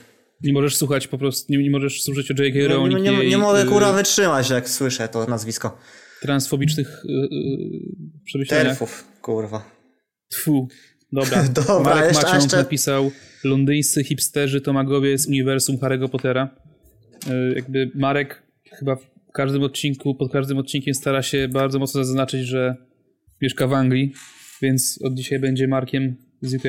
[0.53, 2.59] możesz słuchać po prostu, nie, nie możesz słuchać o J.K.
[2.59, 5.79] Nie, Rowling nie, nie, nie jej, mogę kurwa wytrzymać, jak słyszę to nazwisko.
[6.23, 7.29] Transfobicznych y, y,
[8.25, 8.67] przemyśleniach.
[8.67, 9.71] Terfów, kurwa.
[10.29, 10.69] Tfu.
[11.13, 11.45] Dobra.
[11.67, 13.11] Dobra, Marek jeszcze- Maciąg jeszcze- napisał
[13.45, 16.57] londyńscy hipsterzy to magowie z uniwersum Harry'ego Pottera.
[17.29, 18.43] Y, Jakby Marek
[18.79, 22.77] chyba w każdym odcinku, pod każdym odcinkiem stara się bardzo mocno zaznaczyć, że
[23.43, 24.13] mieszka w Anglii,
[24.63, 26.65] więc od dzisiaj będzie Markiem z UK.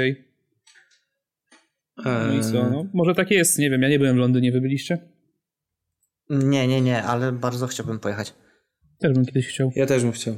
[2.06, 2.52] No i co?
[2.70, 4.98] No, może tak jest, nie wiem, ja nie byłem w Londynie, wy byliście?
[6.30, 8.34] Nie, nie, nie, ale bardzo chciałbym pojechać.
[9.02, 9.72] Też bym kiedyś chciał.
[9.76, 10.38] Ja też bym chciał.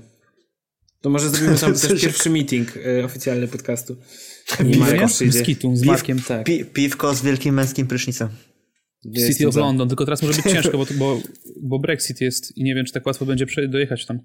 [1.01, 3.95] To może zrobimy tam też pierwszy meeting e, oficjalny podcastu.
[5.07, 5.39] Przyjdzie.
[5.39, 6.21] Z Kitu, z Piw- Markiem.
[6.21, 6.45] Tak.
[6.45, 8.29] Pi piwko z wielkim męskim prysznicem.
[9.05, 9.55] City jestem of.
[9.55, 11.21] London, tylko teraz może być ciężko, bo, bo,
[11.61, 14.19] bo Brexit jest i nie wiem, czy tak łatwo będzie dojechać tam.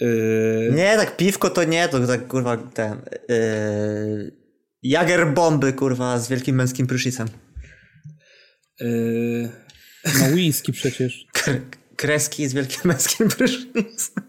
[0.00, 2.98] Yy, Nie, tak piwko to nie, to tak kurwa ten...
[3.28, 4.42] Yy,
[4.82, 7.28] Jager bomby, kurwa, z wielkim męskim prysznicem.
[8.80, 9.48] yy,
[10.20, 11.26] No whisky przecież.
[11.96, 14.24] Kreski z wielkim męskim prysznicem.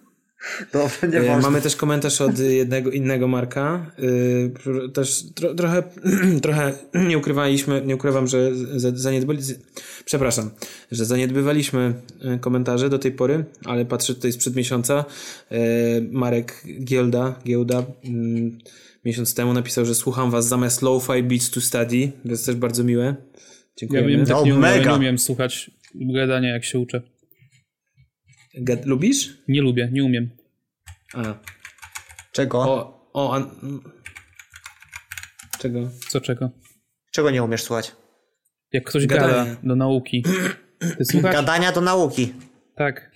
[0.74, 1.42] Dobra, nie E, można.
[1.50, 3.92] Mamy też komentarz od jednego innego Marka.
[4.86, 5.84] E, Też tro, trochę,
[6.44, 9.60] trochę nie ukrywaliśmy, nie ukrywam, że za- zaniedbali, z-
[10.06, 10.50] przepraszam,
[10.92, 15.06] że zaniedbywaliśmy e, komentarze do tej pory, ale patrzę tutaj sprzed miesiąca.
[16.12, 18.58] Marek Gielda, Giełda mm,
[19.06, 22.12] miesiąc temu napisał, że słucham was zamiast lo-fi beats to study.
[22.24, 23.06] To jest też bardzo miłe.
[23.06, 23.16] Ja
[23.78, 24.08] Dziękujemy.
[24.08, 24.92] wiem, tak No, nie, umiem, mega.
[24.92, 27.02] nie umiem słuchać gadania, jak się uczę.
[28.62, 29.30] Gad- Lubisz?
[29.48, 30.30] Nie lubię, nie umiem.
[31.14, 31.22] A.
[32.32, 32.60] Czego?
[32.60, 33.50] O, o, an...
[35.60, 35.80] Czego?
[36.10, 36.50] Co czego?
[37.12, 37.96] Czego nie umiesz słuchać?
[38.72, 39.34] Jak ktoś Gadanie.
[39.34, 40.24] gada do nauki.
[40.98, 41.34] Ty słuchasz?
[41.34, 42.34] Gadania do nauki.
[42.76, 43.12] Tak.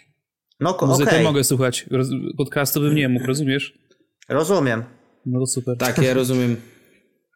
[0.60, 1.86] No ko- Muzykę okej, mogę słuchać.
[1.91, 3.73] Roz- podcastu bym nie mógł, rozumiesz?
[4.30, 4.84] rozumiem.
[5.26, 5.78] No to super.
[5.78, 6.56] Tak, ja rozumiem.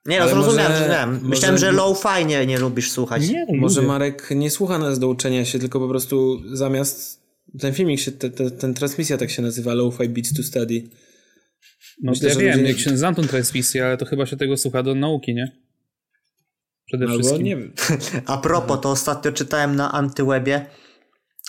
[0.05, 3.29] Nie, no zrozumiałem, może- może- Myślałem, że low-fi nie, nie lubisz słuchać.
[3.29, 3.87] Nie, no Może lubię.
[3.87, 7.20] Marek nie słucha nas do uczenia się, tylko po prostu zamiast
[7.59, 10.83] ten filmik się, te, te, ten transmisja tak się nazywa Lo-Fi Beats to Study.
[12.03, 14.57] No myślę, ja wiem, ludzie- jak się znam tą transmisję, ale to chyba się tego
[14.57, 15.51] słucha do nauki, nie?
[16.85, 17.43] Przede Albo wszystkim.
[17.45, 17.73] nie wiem.
[18.25, 20.65] A propos, to ostatnio czytałem na Antywebie,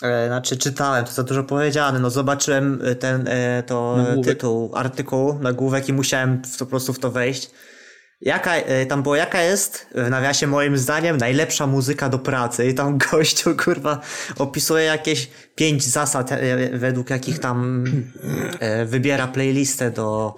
[0.03, 4.35] e, znaczy czytałem, to za dużo powiedziane, no zobaczyłem e, ten, e, to Nagłówek.
[4.35, 7.51] tytuł artykułu, nagłówek i musiałem w, po prostu w to wejść.
[8.21, 12.73] Jaka, e, tam było, jaka jest, w nawiasie moim zdaniem, najlepsza muzyka do pracy i
[12.73, 14.01] tam gościu, kurwa,
[14.37, 17.83] opisuje jakieś pięć zasad, e, według jakich tam
[18.59, 20.35] e, wybiera playlistę do,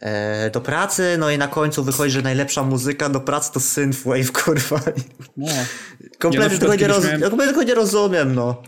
[0.00, 4.32] e, do pracy, no i na końcu wychodzi, że najlepsza muzyka do pracy to synthwave,
[4.44, 4.80] kurwa.
[5.36, 5.46] No.
[6.18, 7.04] Kompletnie Ja tego nie, roz...
[7.04, 8.62] miałem- kompletnie tego nie rozumiem, no.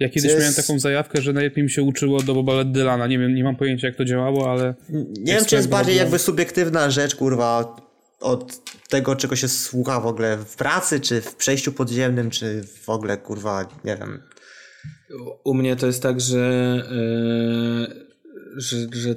[0.00, 3.06] Ja kiedyś Jest- miałem taką zajawkę, że najlepiej mi się uczyło do Boba Dylana.
[3.06, 4.74] Nie wiem, nie mam pojęcia jak to działało, ale
[5.18, 7.76] Nie wiem, czy jest bardziej jakby subiektywna rzecz, kurwa,
[8.20, 12.88] od tego, czego się słucha w ogóle w pracy, czy w przejściu podziemnym, czy w
[12.88, 14.22] ogóle, kurwa, nie wiem.
[15.44, 17.94] U mnie to jest tak, że, e,
[18.56, 19.14] że, że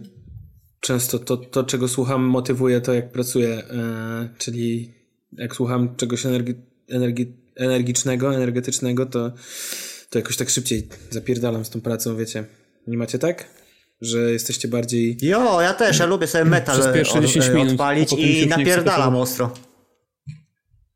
[0.79, 3.49] często to, to, czego słucham, motywuje to, jak pracuję.
[3.49, 4.93] E, czyli
[5.31, 6.55] jak słucham czegoś energi,
[6.89, 9.31] energi, energicznego, energetycznego, to,
[10.09, 12.43] to jakoś tak szybciej zapierdalam z tą pracą, wiecie.
[12.87, 13.49] Nie macie tak?
[14.01, 15.17] Że jesteście bardziej...
[15.21, 18.47] Jo, ja też, ja lubię sobie metal Przez pierwsze od, 10 e, minut, odpalić i
[18.47, 19.53] napierdalam ostro.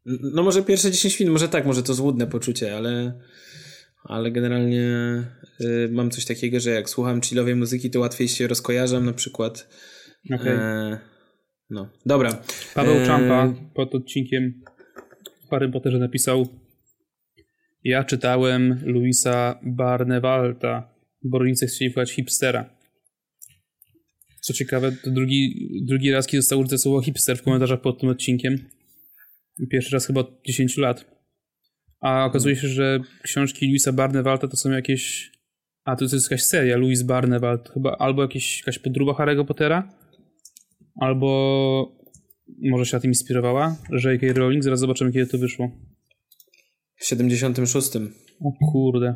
[0.05, 3.19] No może pierwsze 10 minut, może tak, może to złudne poczucie, ale,
[4.03, 4.87] ale generalnie
[5.61, 9.67] y, mam coś takiego, że jak słucham chillowej muzyki, to łatwiej się rozkojarzam na przykład.
[10.35, 10.53] Okej.
[10.53, 10.99] E,
[11.69, 12.43] no, dobra.
[12.73, 14.61] Paweł E, Czampa pod odcinkiem
[15.47, 16.60] w Harry Potterze napisał
[17.83, 20.91] Ja czytałem Louisa Barnewalta
[21.23, 22.69] bo rodzice chcieli wpływać hipstera.
[24.41, 28.09] Co ciekawe, to drugi, drugi raz, kiedy zostało użyte słowo hipster w komentarzach pod tym
[28.09, 28.69] odcinkiem.
[29.69, 31.05] Pierwszy raz chyba od 10 lat.
[31.99, 35.31] A okazuje się, że książki Louisa Barnewalta to są jakieś...
[35.83, 37.69] A, to jest jakaś seria, Louis Barnewalt.
[37.69, 39.93] Chyba albo jakieś, jakaś podróba Harry'ego Pottera,
[40.95, 42.01] albo
[42.61, 43.77] może się na tym inspirowała?
[44.03, 44.33] J.K.
[44.33, 44.63] Rowling?
[44.63, 45.71] Zaraz zobaczymy, kiedy to wyszło.
[47.01, 47.91] W 76.
[48.41, 49.15] O kurde.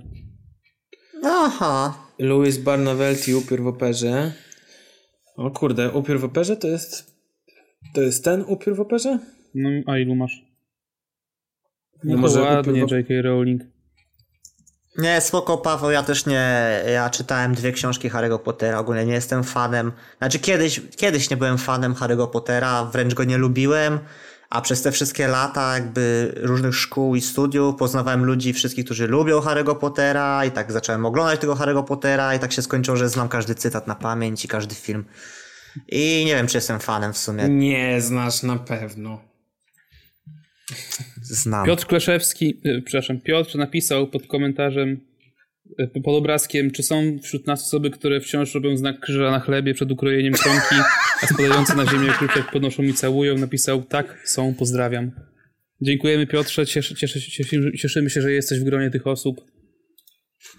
[1.24, 1.98] Aha.
[2.20, 4.34] Louis Barnavelti, upiór w operze.
[5.38, 7.16] O kurde, upiór w operze to jest...
[7.94, 9.20] To jest ten upiór w operze?
[9.56, 10.42] No, a ilu masz?
[12.04, 13.14] No, No może ładnie, upiór w- J.K.
[13.24, 13.62] Rowling.
[14.98, 19.44] Nie, spoko Paweł, ja też nie, ja czytałem dwie książki Harry'ego Pottera, ogólnie nie jestem
[19.44, 24.00] fanem, znaczy kiedyś, kiedyś nie byłem fanem Harry'ego Pottera, wręcz go nie lubiłem,
[24.50, 29.40] a przez te wszystkie lata jakby różnych szkół i studiów poznawałem ludzi wszystkich, którzy lubią
[29.40, 33.30] Harry'ego Pottera i tak zacząłem oglądać tego Harry'ego Pottera i tak się skończyło, że znam
[33.30, 35.06] każdy cytat na pamięć i każdy film.
[35.88, 37.50] I nie wiem, czy jestem fanem w sumie.
[37.50, 39.22] Nie znasz na pewno.
[41.22, 41.66] Znam.
[41.66, 45.00] Piotr Kleszewski, e, przepraszam, Piotr napisał pod komentarzem,
[46.04, 49.92] pod obrazkiem, czy są wśród nas osoby, które wciąż robią znak krzyża na chlebie przed
[49.92, 50.76] ukrojeniem kromki,
[51.22, 53.38] a spadające na ziemię kruczek podnoszą i całują.
[53.38, 55.12] Napisał, tak, są, pozdrawiam.
[55.82, 59.42] Dziękujemy Piotrze, cieszy, cieszy, cieszy, cieszymy się, że jesteś w gronie tych osób.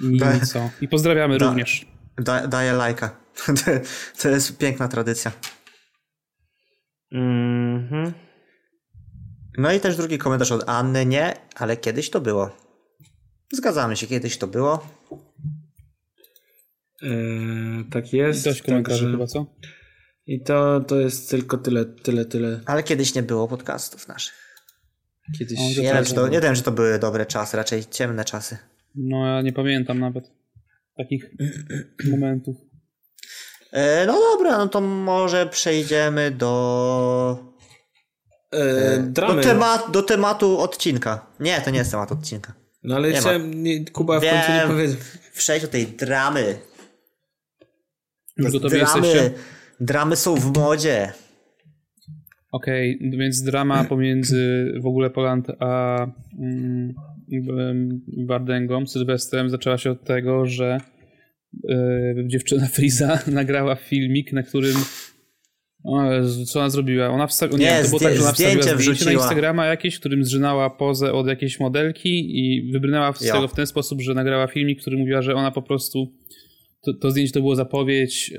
[0.01, 0.71] I Da- co?
[0.81, 1.87] I pozdrawiamy Da- również.
[2.19, 3.21] Da, daję lajka.
[4.23, 5.33] to jest piękna tradycja.
[7.13, 8.13] Mhm.
[9.59, 11.07] No i też drugi komentarz od Anny.
[11.07, 12.57] Nie, ale kiedyś to było.
[13.53, 14.96] Zgadzamy się, kiedyś to było.
[17.03, 18.45] Eee, tak jest.
[18.45, 19.47] Dość komentarzy także- chyba, co?
[20.27, 22.61] I to, to jest tylko tyle, tyle, tyle.
[22.67, 24.35] Ale kiedyś nie było podcastów naszych.
[25.39, 25.59] Kiedyś.
[25.59, 28.59] O, Nie wiem, czy to, nie wiem, czy to były dobre czasy, raczej ciemne czasy.
[28.95, 30.25] No ja nie pamiętam nawet
[30.97, 31.31] takich
[32.11, 32.57] momentów.
[33.73, 37.55] E, no dobra, no to może przejdziemy do,
[38.53, 39.43] Eee, do, dramy.
[39.43, 41.27] temat, do tematu odcinka.
[41.41, 42.55] Nie, to nie jest temat odcinka.
[42.83, 44.69] No ale Nie chciałem, nie, Kuba w końcu nie Wiem.
[44.69, 44.97] powiedział.
[45.35, 46.59] Przejdź do tej dramy.
[48.37, 49.31] Już gotowi dramy, jesteście?
[49.81, 51.13] dramy są w modzie.
[52.53, 56.03] Okej, więc drama pomiędzy w ogóle Poland a
[56.39, 56.95] mm,
[57.59, 60.81] em, Wardęgą, Sylwestrem zaczęła się od tego, że
[61.71, 64.77] e, dziewczyna Friza nagrała filmik, na którym
[66.47, 67.09] co ona zrobiła?
[67.09, 69.13] Ona wstawiła, nie, to było tak, że ona wstawiła zdjęcie na.
[69.13, 73.35] Instagrama jakieś, którym zżynała pozę od jakiejś modelki i wybrnęła z Jo.
[73.35, 76.13] tego w ten sposób, że nagrała filmik, który mówiła, że ona po prostu
[76.87, 78.39] to, to zdjęcie to było zapowiedź yy,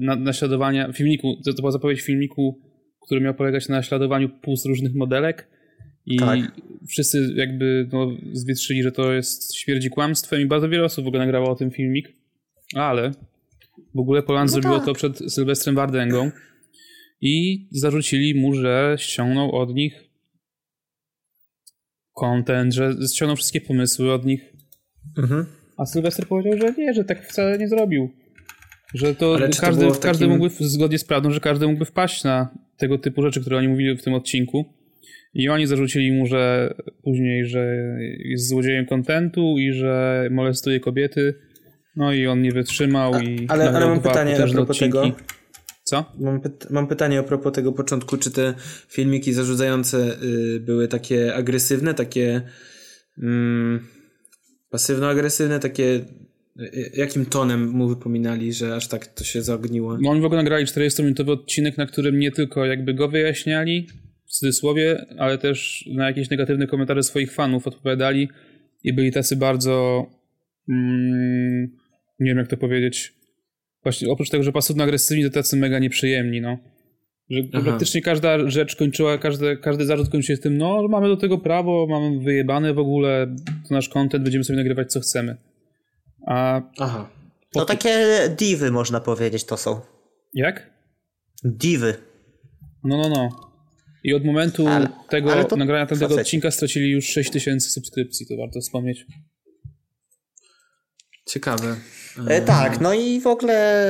[0.00, 2.60] na, naśladowania filmiku, to, to była zapowiedź filmiku,
[3.06, 5.48] który miał polegać na naśladowaniu pust różnych modelek
[6.06, 6.38] i Tak.
[6.88, 11.22] wszyscy jakby no, zwietrzyli, że to jest śmierdzi kłamstwem i bardzo wiele osób w ogóle
[11.24, 12.12] nagrało o tym filmik,
[12.74, 13.10] ale
[13.94, 14.86] w ogóle Poland No zrobiło tak.
[14.86, 16.30] to przed Sylwestrem Wardęgą
[17.20, 20.04] i zarzucili mu, że ściągnął od nich
[22.14, 24.52] content, że ściągnął wszystkie pomysły od nich
[25.18, 25.46] Mhm.
[25.76, 28.10] A Sylwester powiedział, że nie, że tak wcale nie zrobił.
[28.94, 31.84] Że to Ale czy to każdy, każdy takim- mógłby, zgodnie z prawdą, że każdy mógłby
[31.84, 34.64] wpaść na tego typu rzeczy, które oni mówili w tym odcinku.
[35.34, 37.76] I oni zarzucili mu, że później, że
[38.24, 41.34] jest złodziejem kontentu i że molestuje kobiety.
[41.96, 43.46] No i on nie wytrzymał i.
[43.48, 45.12] ale- ale mam pytanie a propos tego.
[45.84, 46.12] Co?
[46.18, 48.16] Mam, pyt- mam pytanie a propos tego początku.
[48.16, 48.54] Czy te
[48.88, 50.16] filmiki zarzucające
[50.56, 52.42] y, były takie agresywne, takie
[53.22, 53.86] mm,
[54.74, 56.00] pasywno-agresywne, takie
[56.60, 59.98] y, jakim tonem mu wypominali, że aż tak to się zaogniło?
[59.98, 63.88] No oni w ogóle nagrali 40-minutowy odcinek, na którym nie tylko jakby go wyjaśniali
[64.26, 68.28] w cudzysłowie, ale też na jakieś negatywne komentarze swoich fanów odpowiadali
[68.84, 70.06] i byli tacy bardzo
[70.68, 71.62] mm,
[72.20, 73.14] nie wiem jak to powiedzieć
[73.82, 76.58] właśnie oprócz tego, że pasywno-agresywni to tacy mega nieprzyjemni, no.
[77.30, 77.62] Że Aha.
[77.64, 81.86] praktycznie każda rzecz kończyła, każdy, każdy zarzut kończył się tym, no mamy do tego prawo,
[81.90, 83.34] mamy wyjebane w ogóle,
[83.68, 85.36] to nasz content, będziemy sobie nagrywać co chcemy.
[86.26, 87.10] A Aha.
[87.54, 88.06] No takie
[88.38, 89.80] divy można powiedzieć to są.
[90.34, 90.70] jak?
[91.44, 91.94] Divy.
[92.84, 93.28] No, no, no.
[94.04, 98.36] I od momentu Ale- tego ale nagrania tego odcinka stracili już 6 tysięcy subskrypcji, to
[98.36, 99.06] warto wspomnieć.
[101.26, 101.76] Ciekawe.
[102.28, 103.84] E, tak, no i w ogóle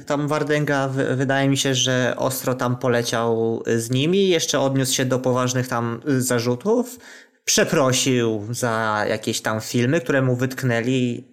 [0.00, 4.94] e, tam Wardęga w, wydaje mi się, że ostro tam poleciał z nimi, jeszcze odniósł
[4.94, 6.98] się do poważnych tam zarzutów,
[7.44, 11.24] przeprosił za jakieś tam filmy, które mu wytknęli,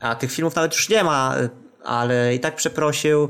[0.00, 1.36] a tych filmów nawet już nie ma,
[1.84, 3.28] ale i tak przeprosił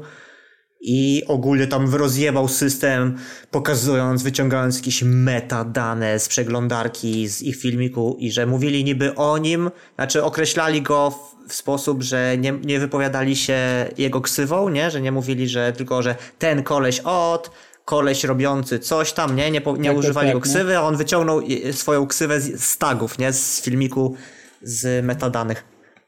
[0.80, 3.16] i ogólnie tam rozjebał system,
[3.50, 9.70] pokazując, wyciągając jakieś metadane z przeglądarki z ich filmiku i że mówili niby o nim,
[9.94, 13.58] znaczy określali go w, w sposób, że nie, nie wypowiadali się
[13.98, 14.90] jego ksywą, nie?
[14.90, 17.50] Że nie mówili, że tylko, że ten koleś od,
[17.84, 19.50] koleś robiący coś tam, nie?
[19.50, 20.52] Nie, po, nie Tak, tak, używali tak, jego no.
[20.54, 23.32] ksywy, a on wyciągnął i- swoją ksywę z, z tagów, nie?
[23.32, 24.14] Z filmiku
[24.62, 25.64] z metadanych.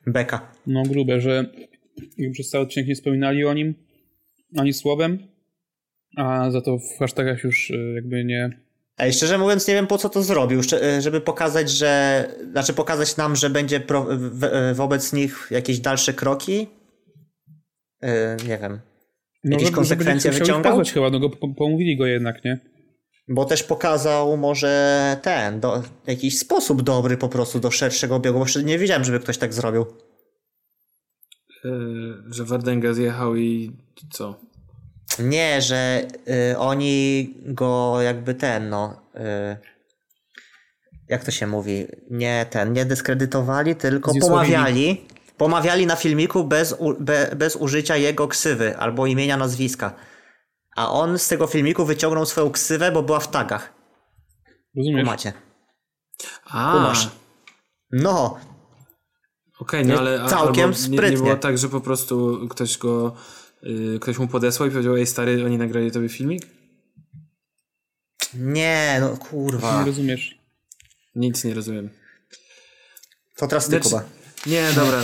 [0.06, 0.40] Beka.
[0.66, 1.46] No grube, że
[2.18, 3.74] jakby przez cały odcinek nie wspominali o nim
[4.58, 5.18] ani słowem.
[6.16, 8.62] A za to w hashtagach już y, jakby nie...
[9.12, 12.24] Szczerze mówiąc, nie wiem po co to zrobił, Szcze- żeby pokazać, że.
[12.52, 16.66] Znaczy, pokazać nam, że będzie pro, w, wobec nich jakieś dalsze kroki.
[18.02, 18.08] Yy,
[18.48, 18.80] nie wiem.
[19.44, 20.82] No, Jakieś żeby- konsekwencje wyciągał?
[20.84, 22.60] chyba, no go po- pomówili go jednak, nie?
[23.28, 28.60] Bo też pokazał może ten, do, jakiś sposób dobry po prostu do szerszego obiegu, bo
[28.64, 29.86] nie widziałem, żeby ktoś tak zrobił.
[31.64, 31.68] E,
[32.27, 33.77] że Wardenga zjechał i
[34.11, 34.40] co?
[35.18, 36.03] Nie, że
[36.53, 39.03] y, oni go jakby ten, no.
[39.16, 39.57] Y,
[41.09, 41.87] jak to się mówi?
[42.11, 45.07] Nie ten, nie dyskredytowali, tylko pomawiali.
[45.37, 49.94] Pomawiali na filmiku bez, u, be, bez użycia jego ksywy albo imienia, nazwiska.
[50.77, 53.72] A on z tego filmiku wyciągnął swoją ksywę, bo była w tagach.
[54.77, 55.07] Rozumiesz?
[55.07, 55.33] Macie.
[56.44, 57.09] A, Kumasz.
[57.92, 58.40] No,
[59.62, 61.16] okej, no Nie, ale całkiem albo nie, nie sprytnie.
[61.16, 63.14] było tak, że po prostu ktoś go,
[63.64, 66.42] y, ktoś mu podesłał i powiedział, ej stary, oni nagrali tobie filmik?
[68.35, 69.81] nie, no kurwa.
[69.81, 70.38] Nie rozumiesz.
[71.14, 71.90] Nic nie rozumiem.
[73.37, 74.05] To teraz ty, Znaczy- Kuba.
[74.46, 75.03] Nie, dobra.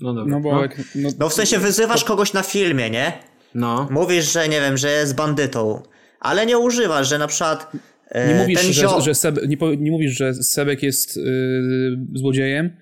[0.00, 0.34] No dobra.
[0.36, 3.12] No bo jak, no, No w sensie wyzywasz kogoś na filmie, nie?
[3.54, 3.88] No.
[3.90, 5.82] Mówisz, że nie wiem, że jest bandytą,
[6.20, 7.72] ale nie używasz, że na przykład
[8.08, 9.00] e, nie mówisz, ten że, zio...
[9.00, 11.22] że Seb, nie, po- nie mówisz, że Sebek jest y,
[12.14, 12.76] złodziejem,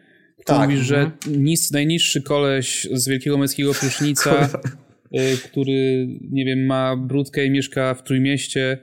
[0.48, 4.48] Tak, mówisz, że nic, najniższy koleś z wielkiego męskiego prysznica,
[5.18, 8.78] y, który, nie wiem, ma brudkę i mieszka w Trójmieście,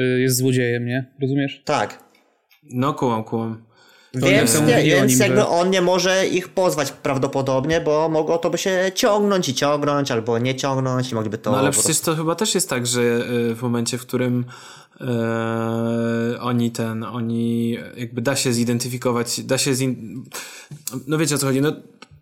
[0.00, 1.14] y, jest złodziejem, nie?
[1.22, 1.62] Rozumiesz?
[1.64, 2.04] Tak.
[2.62, 3.67] No kułam, kułam.
[4.14, 8.50] Więc, nie, więc nim, jakby że- on nie może ich pozwać prawdopodobnie, bo mogło to
[8.50, 11.50] by się ciągnąć i ciągnąć, albo nie ciągnąć i mogliby to...
[11.50, 14.44] No ale przecież to chyba też jest tak, że y, w momencie, w którym
[15.00, 20.24] y, oni ten, oni jakby da się zidentyfikować, da się zin...
[21.06, 21.72] No wiecie o co chodzi, no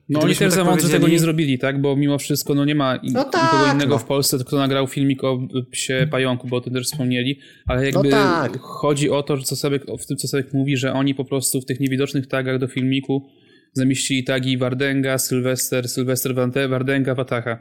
[0.09, 1.81] No oni też za tak tego powiedzieli- nie zrobili, tak?
[1.81, 3.99] Bo mimo wszystko no nie ma in- No tak, nikogo innego no.
[3.99, 5.39] w Polsce, kto nagrał filmik o
[5.71, 8.59] psie pająku, bo o tym też wspomnieli, ale jakby tak.
[8.61, 11.61] chodzi o to, że co Sebek, w tym co Sebek mówi, że oni po prostu
[11.61, 13.27] w tych niewidocznych tagach do filmiku
[13.73, 16.35] zamieścili tagi Wardenga, Sylwester, Sylwester
[16.69, 17.59] Wardenga, Watacha.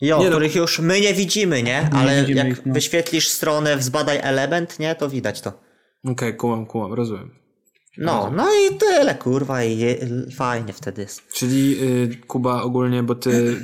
[0.00, 0.30] Jo, Nie no.
[0.30, 1.90] których już my nie widzimy, nie?
[1.92, 2.74] Ale widzimy jak ich, no.
[2.74, 4.94] wyświetlisz stronę w zbadaj element, nie?
[4.94, 5.60] To widać to.
[6.04, 7.30] Okej, kułam, kułam, rozumiem.
[7.98, 9.96] No, no i tyle, kurwa, i je,
[10.36, 11.28] fajnie wtedy jest.
[11.32, 13.56] Czyli y, Kuba ogólnie, bo ty y,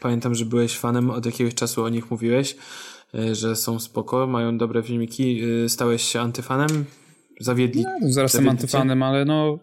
[0.00, 2.56] pamiętam, że byłeś fanem, od jakiegoś czasu o nich mówiłeś,
[3.14, 6.84] y, że są spoko, mają dobre filmiki, y, stałeś się antyfanem?
[7.40, 7.82] Zawiedli?
[7.82, 9.58] No, zaraz jestem antyfanem, ale no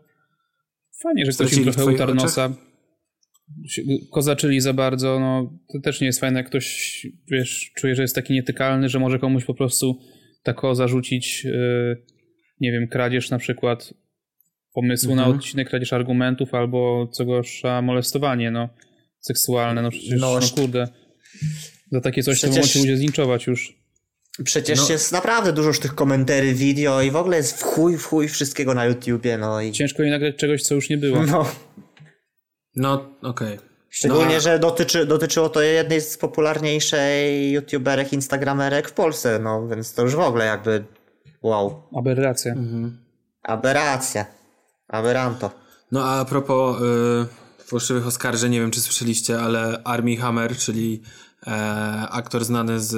[1.04, 2.50] fajnie, że ktoś im trochę utarł nosa.
[4.12, 8.16] Kozaczyli za bardzo, no to też nie jest fajne, jak ktoś, wiesz, czuje, że jest
[8.16, 10.00] taki nietykalny, że może komuś po prostu
[10.44, 12.04] tako zarzucić, yy,
[12.60, 13.94] nie wiem, kradzież na przykład
[14.74, 15.38] pomysłu na Mhm.
[15.38, 18.70] odcinek, kradzież argumentów albo co gorsza molestowanie, no,
[19.20, 20.88] seksualne, no przecież, No, no, kurde.
[21.92, 23.80] Za takie coś to Przecież- mogą ludzie zlinczować już.
[24.44, 24.90] Przecież No.
[24.90, 28.28] jest naprawdę dużo już tych komentarzy wideo i w ogóle jest w chuj, w chuj
[28.28, 29.72] wszystkiego na YouTubie, no i...
[29.72, 31.26] Ciężko nie nagrać czegoś, co już nie było.
[31.26, 31.52] No,
[32.76, 33.58] No, okej.
[33.90, 39.68] szczególnie, No, a- że dotyczy, dotyczyło to jednej z popularniejszej youtuberek, instagramerek w Polsce, no
[39.68, 40.84] więc to już w ogóle jakby
[41.44, 42.54] wow, Aberracja.
[42.54, 42.98] Mhm.
[43.44, 44.26] aberracja,
[44.88, 45.52] aberanto.
[45.92, 51.02] No a propos y, fałszywych oskarżeń, nie wiem czy słyszeliście, ale Armie Hammer, czyli
[51.48, 51.52] e,
[52.10, 52.96] aktor znany z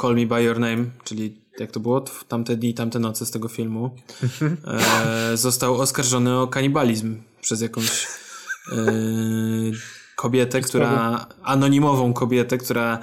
[0.00, 2.04] Call Me By Your Name, czyli jak to było?
[2.06, 3.90] W Tamte dni, tamte noce z tego filmu,
[5.32, 8.06] e, został oskarżony o kanibalizm przez jakąś
[8.72, 8.76] e,
[10.16, 13.00] kobietę, która, anonimową kobietę, która e,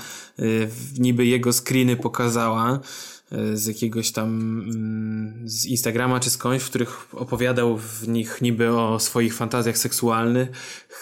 [0.67, 2.79] w- niby jego screeny pokazała e,
[3.53, 8.99] z jakiegoś tam mm, z Instagrama czy skądś, w których opowiadał w nich niby o
[8.99, 10.49] swoich fantazjach seksualnych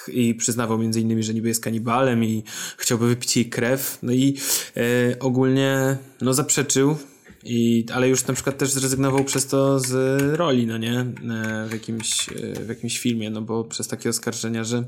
[0.08, 2.44] i przyznawał między innymi, że niby jest kanibalem i
[2.78, 4.00] chciałby wypić jej krew.
[4.04, 4.38] No i
[4.78, 6.98] e, ogólnie no zaprzeczył
[7.44, 11.00] i, ale już na przykład też zrezygnował przez to z roli, no nie?
[11.00, 14.84] E, W jakimś, e, w jakimś filmie, no bo przez takie oskarżenia, że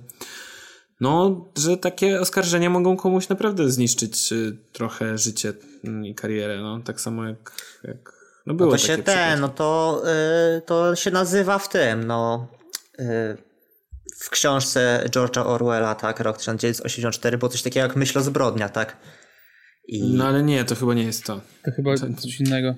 [1.04, 6.80] no, że takie oskarżenia mogą komuś naprawdę zniszczyć y, trochę życie mm, i karierę, no.
[6.80, 7.52] Tak samo jak,
[7.84, 8.14] jak
[8.46, 9.42] no było No to się takie ten, przykłady.
[9.42, 10.04] no to,
[10.58, 12.48] y, to się nazywa w tym, no
[13.00, 13.38] y,
[14.20, 18.98] w książce George'a Orwella, tak, rok 1984, było coś takiego jak myśl o zbrodnia, tak?
[19.88, 21.42] I No ale nie, to chyba nie jest to.
[21.66, 22.76] To chyba coś innego.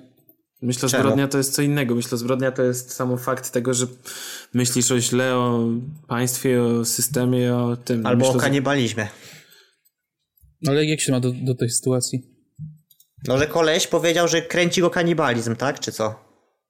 [0.62, 1.02] Myślę, Czemu?
[1.02, 1.94] zbrodnia to jest co innego.
[1.94, 3.86] Myślę, zbrodnia to jest samo fakt tego, że
[4.54, 5.68] myślisz o źle, o
[6.08, 8.06] państwie, o systemie, o tym.
[8.06, 9.08] albo Myślę, o kanibalizmie.
[10.66, 12.22] Ale jak się ma do, do tej sytuacji?
[13.28, 16.14] No, że koleś powiedział, że kręci go kanibalizm, tak, czy co?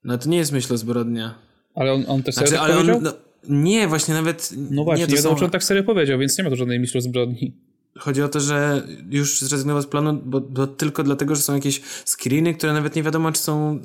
[0.05, 1.39] No to nie jest myślę zbrodnia.
[1.75, 2.97] Ale on, on serio Znaczy, tak ale powiedział?
[2.97, 3.13] on, no,
[3.49, 6.19] nie, właśnie nawet No właśnie, nie, nie to wiadomo, są, czy on tak serio powiedział,
[6.19, 7.57] więc nie ma tu żadnej myśli o zbrodni.
[7.99, 11.81] Chodzi o to, że już zrezygnował z planu, bo, bo, tylko dlatego, że są jakieś
[12.05, 13.81] screeny, które nawet nie wiadomo, czy są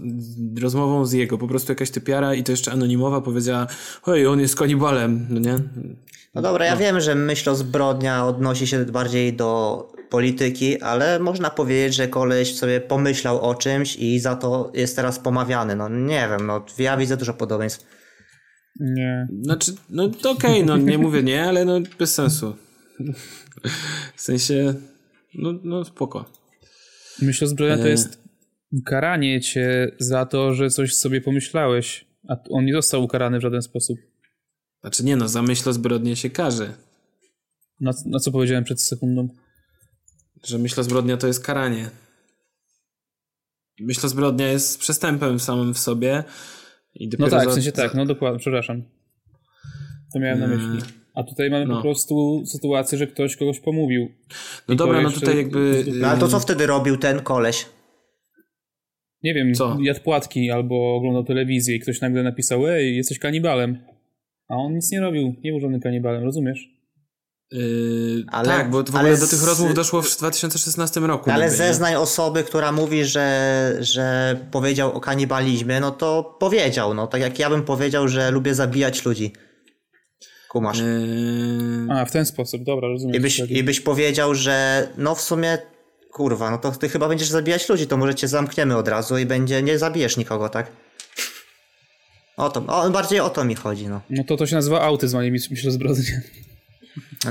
[0.62, 1.38] rozmową z jego.
[1.38, 3.68] Po prostu jakaś typiara i to jeszcze anonimowa powiedziała,
[4.04, 5.60] oj, on jest kanibalem, no nie?
[6.36, 6.80] No dobra, ja no.
[6.80, 12.56] wiem, że myśl o zbrodnia odnosi się bardziej do polityki, ale można powiedzieć, że koleś
[12.56, 15.76] sobie pomyślał o czymś i za to jest teraz pomawiany.
[15.76, 17.86] No nie wiem, no ja widzę dużo podobieństw.
[18.80, 19.28] Nie.
[19.42, 22.56] Znaczy, no to okej, okay, no nie mówię nie, ale no bez sensu.
[24.16, 24.74] W sensie,
[25.34, 26.32] no, no spoko.
[27.22, 27.90] Myślę, zbrodnia to e.
[27.90, 28.22] jest
[28.86, 33.62] karanie cię za to, że coś sobie pomyślałeś, a on nie został ukarany w żaden
[33.62, 34.00] sposób.
[34.82, 36.74] Znaczy nie no, za myśl o zbrodni się karze.
[37.80, 39.28] Na, na co powiedziałem przed sekundą?
[40.44, 41.90] Że myśl o zbrodnia to jest karanie.
[43.80, 46.24] Myśl o zbrodnia jest przestępem samym w sobie.
[47.20, 47.50] no tak, za...
[47.50, 48.84] w sensie tak, no dokładnie, przepraszam.
[50.14, 50.92] To miałem na myśli.
[51.16, 51.76] A tutaj mamy no.
[51.76, 54.12] po prostu sytuację, że ktoś kogoś pomówił.
[54.68, 55.86] No dobra, no tutaj jakby...
[55.94, 57.66] No ale to co wtedy robił ten koleś?
[59.24, 59.78] Nie wiem, co?
[59.82, 63.78] jadł płatki albo oglądał telewizję i ktoś nagle napisał ej, jesteś kanibalem.
[64.48, 66.70] A on nic nie robił, nie był żadnym kanibalem, rozumiesz?
[67.52, 71.32] Yy, ale, tak, bo w ogóle do tych rozmów doszło w 2016 roku.
[71.32, 76.94] Ale zeznań osoby, która mówi, że, że powiedział o kanibalizmie, no to powiedział.
[76.94, 79.34] No, tak jak ja bym powiedział, że lubię zabijać ludzi.
[80.52, 80.80] Kumasz.
[80.80, 81.88] Yy...
[81.90, 83.16] A, w ten sposób, dobra, rozumiem.
[83.16, 85.58] I byś, I byś powiedział, że no w sumie,
[86.12, 89.26] kurwa, no to ty chyba będziesz zabijać ludzi, to może cię zamkniemy od razu i
[89.26, 90.72] będzie, nie zabijesz nikogo, tak?
[92.38, 94.02] O to, o, bardziej o to mi chodzi, no.
[94.10, 96.22] No to to się nazywa autyzm, a nie myślę zbrodnie.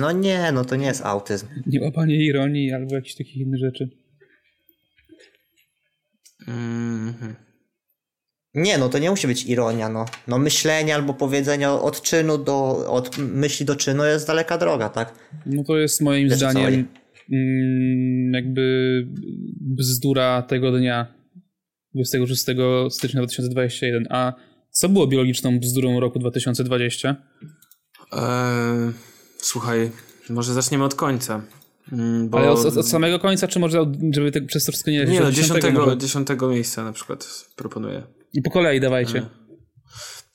[0.00, 1.46] No nie, no to nie jest autyzm.
[1.66, 3.90] Nie łapanie ironii albo jakichś takich innych rzeczy.
[6.48, 7.49] Mm -hmm.
[8.54, 10.04] Nie, no to nie musi być ironia, no.
[10.28, 15.14] No myślenie albo powiedzenie od czynu do, od myśli do czynu jest daleka droga, tak?
[15.46, 16.88] No to jest moim Wiesz zdaniem
[17.32, 19.06] mm, jakby
[19.60, 21.14] bzdura tego dnia,
[21.94, 22.42] 26
[22.90, 24.06] stycznia 2021.
[24.10, 24.32] A
[24.70, 27.16] co było biologiczną bzdurą roku 2020?
[28.12, 28.20] Eee,
[29.38, 29.90] słuchaj,
[30.30, 31.42] może zaczniemy od końca.
[31.92, 32.38] Mm, bo...
[32.38, 35.04] Ale od, od, samego końca, czy może żeby te, przez to wszystko nie...
[35.04, 38.02] Nie, no, dziesiątego, dziesiątego miejsca na przykład proponuję.
[38.32, 39.18] I po kolei dawajcie.
[39.18, 39.26] E.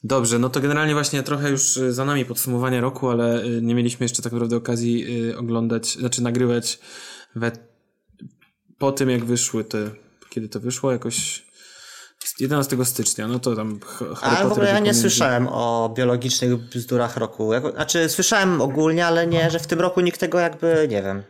[0.04, 3.76] Dobrze, no to generalnie właśnie trochę już y, za nami podsumowanie roku, ale y, nie
[3.76, 5.06] mieliśmy jeszcze tak naprawdę okazji
[5.38, 6.80] oglądać, znaczy nagrywać
[7.36, 7.52] we,
[8.78, 9.89] po tym jak wyszły te,
[10.30, 11.46] kiedy to wyszło, jakoś
[12.39, 13.80] 11 stycznia, no to tam
[14.16, 17.52] Harry Ale w ogóle ja nie słyszałem o biologicznych bzdurach roku.
[17.74, 21.24] Znaczy słyszałem ogólnie, ale nie, że w tym roku nikt tego jakby, nie wiem.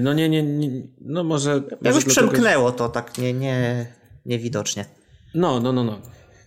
[0.00, 0.70] No nie, nie, nie
[1.00, 1.62] no może...
[1.82, 3.86] Jakoś przemknęło to tak nie, nie,
[4.26, 4.84] niewidocznie.
[5.36, 6.02] No, no, no, no.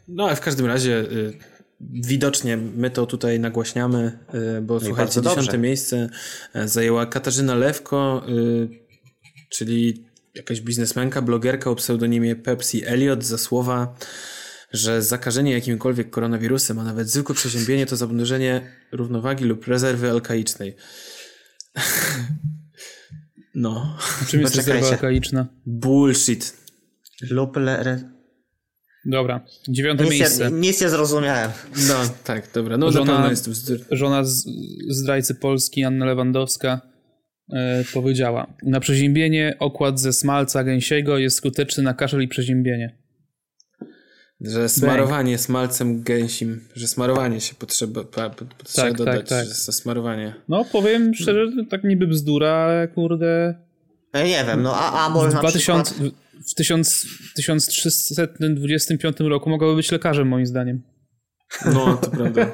[0.07, 1.37] No, ale w każdym razie y,
[1.81, 4.19] widocznie my to tutaj nagłaśniamy,
[4.57, 6.09] y, bo no słuchajcie, dziesiąte miejsce
[6.55, 8.69] y, zajęła Katarzyna Lewko, y,
[9.49, 13.95] czyli jakaś biznesmenka, blogerka o pseudonimie Pepsi Elliot za słowa,
[14.71, 18.61] że zakażenie jakimkolwiek koronawirusem, a nawet zwykłe przeziębienie to zaburzenie
[18.91, 20.75] równowagi lub rezerwy alkaicznej.
[23.55, 23.97] no.
[24.27, 25.47] Czym jest rezerwa alkaiczna?
[25.65, 26.53] Bullshit.
[27.21, 28.18] Lub le...
[29.05, 30.43] Dobra, dziewiąte nic miejsce.
[30.43, 31.51] Ja, nic nie zrozumiałem.
[31.87, 31.93] No,
[32.23, 32.77] tak, dobra.
[32.77, 33.85] No żona, jest wzdyr.
[33.91, 34.45] żona z,
[34.89, 36.81] zdrajcy Polski, Anna Lewandowska,
[37.53, 42.99] e, powiedziała Na przeziębienie okład ze smalca gęsiego jest skuteczny na kaszel i przeziębienie.
[44.41, 45.41] Że smarowanie Bang.
[45.41, 49.47] smalcem gęsim, że smarowanie się potrzeba, potrzeba tak, dodać, tak, tak.
[49.47, 50.33] że smarowanie.
[50.49, 53.55] No powiem szczerze, tak niby bzdura, ale kurde...
[54.13, 56.13] Ja nie wiem, no a Amol na 2000, przykład
[56.47, 60.81] w 1000, 1325 roku mogłaby być lekarzem, moim zdaniem.
[61.65, 62.51] No, to prawda.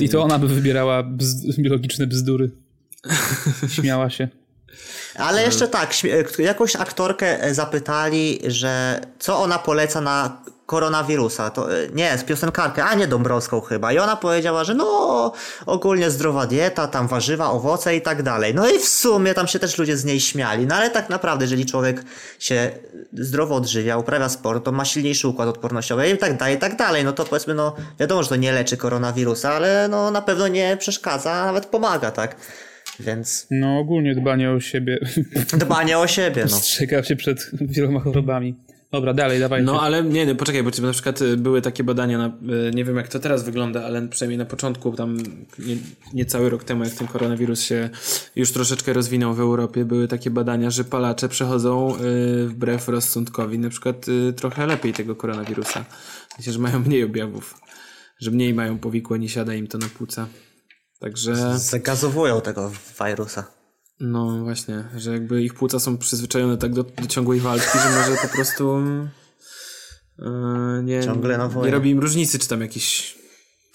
[0.00, 2.50] I to ona by wybierała bzd biologiczne bzdury.
[3.68, 4.28] Śmiała się.
[5.14, 5.94] Ale jeszcze tak,
[6.38, 11.50] jakąś aktorkę zapytali, że co ona poleca na koronawirusa.
[11.50, 13.92] To, e, nie, z piosenkarkę, a nie Dąbrowską chyba.
[13.92, 15.32] I ona powiedziała, że no
[15.66, 18.54] ogólnie zdrowa dieta, tam warzywa, owoce i tak dalej.
[18.54, 20.66] No i w sumie tam się też ludzie z niej śmiali.
[20.66, 22.04] No ale tak naprawdę, jeżeli człowiek
[22.38, 22.70] się
[23.12, 27.04] zdrowo odżywia, uprawia sport, to ma silniejszy układ odpornościowy i tak dalej, i tak dalej.
[27.04, 30.76] No to powiedzmy, no wiadomo, że to nie leczy koronawirusa, ale no na pewno nie
[30.76, 32.36] przeszkadza, a nawet pomaga, tak?
[33.00, 33.46] Więc...
[33.50, 34.98] No ogólnie dbanie o siebie.
[35.52, 36.56] Dbanie o siebie, no.
[36.60, 38.54] Strzega się przed wieloma chorobami.
[38.94, 39.62] Dobra, dalej, dawaj.
[39.62, 42.84] No ale nie, nie, poczekaj, bo na przykład y, były takie badania, na, y, nie
[42.84, 45.16] wiem jak to teraz wygląda, ale przynajmniej na początku, tam
[45.58, 45.76] nie,
[46.12, 47.90] nie cały rok temu, jak ten koronawirus się
[48.36, 53.68] już troszeczkę rozwinął w Europie, były takie badania, że palacze przechodzą y, wbrew rozsądkowi na
[53.68, 55.84] przykład trochę lepiej tego koronawirusa.
[56.38, 57.54] Myślę, że mają mniej objawów,
[58.20, 60.26] że mniej mają powikłań i siada im to na płuca.
[61.00, 62.72] Także, Zagazowują tego
[63.06, 63.63] wirusa.
[64.00, 68.16] No właśnie, że jakby ich płuca są przyzwyczajone tak do, do ciągłej walki, że może
[68.22, 68.76] po prostu
[70.18, 73.18] e, nie, Ciągle na nie robi im różnicy, czy tam jakiś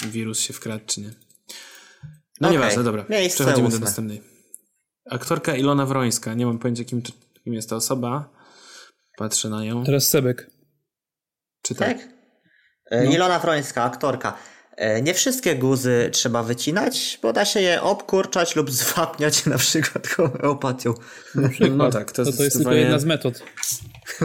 [0.07, 1.13] wirus się wkradł, czy nie.
[2.41, 2.57] No Okej.
[2.57, 3.05] nieważne, dobra.
[3.09, 3.85] Miejsce Przechodzimy do ósme.
[3.85, 4.21] następnej.
[5.09, 6.33] Aktorka Ilona Wrońska.
[6.33, 7.01] Nie mam pojęcia, kim,
[7.43, 8.29] kim jest ta osoba.
[9.17, 9.83] Patrzę na ją.
[9.83, 10.51] Teraz Sebek.
[11.61, 11.97] Czy tak?
[11.97, 12.07] Tak?
[12.91, 14.37] E, Ilona Wrońska, aktorka.
[14.79, 20.07] E, Nie wszystkie guzy trzeba wycinać, bo da się je obkurczać lub zwapniać na przykład
[20.07, 20.93] homeopatią.
[21.71, 23.43] No tak, to, To, to jest tylko jedna z metod.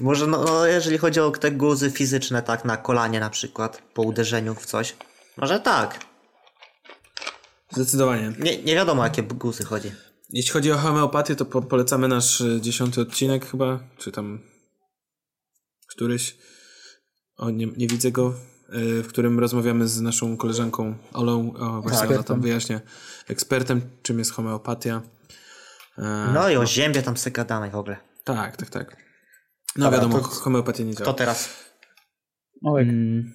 [0.00, 4.02] Może no, no, jeżeli chodzi o te guzy fizyczne, tak na kolanie na przykład, po
[4.02, 4.96] uderzeniu w coś.
[5.36, 6.06] Może tak.
[7.70, 8.32] Zdecydowanie.
[8.38, 9.92] Nie, nie wiadomo jakie guzy chodzi.
[10.30, 14.40] Jeśli chodzi o homeopatię, to po, polecamy nasz dziesiąty odcinek chyba, czy tam
[15.86, 16.36] któryś.
[17.36, 18.34] O, nie, nie widzę go,
[18.74, 21.52] y, w którym rozmawiamy z naszą koleżanką Olą.
[21.56, 22.80] O, właśnie ona tam wyjaśnia
[23.28, 25.02] ekspertem, czym jest homeopatia.
[25.98, 27.96] E, No i o ziemię tam se gadamy w ogóle.
[28.24, 28.96] Tak, tak, tak.
[29.76, 31.04] No Dobra, wiadomo, to- homeopatia nie działa.
[31.06, 31.48] To teraz.
[32.78, 33.32] Mm,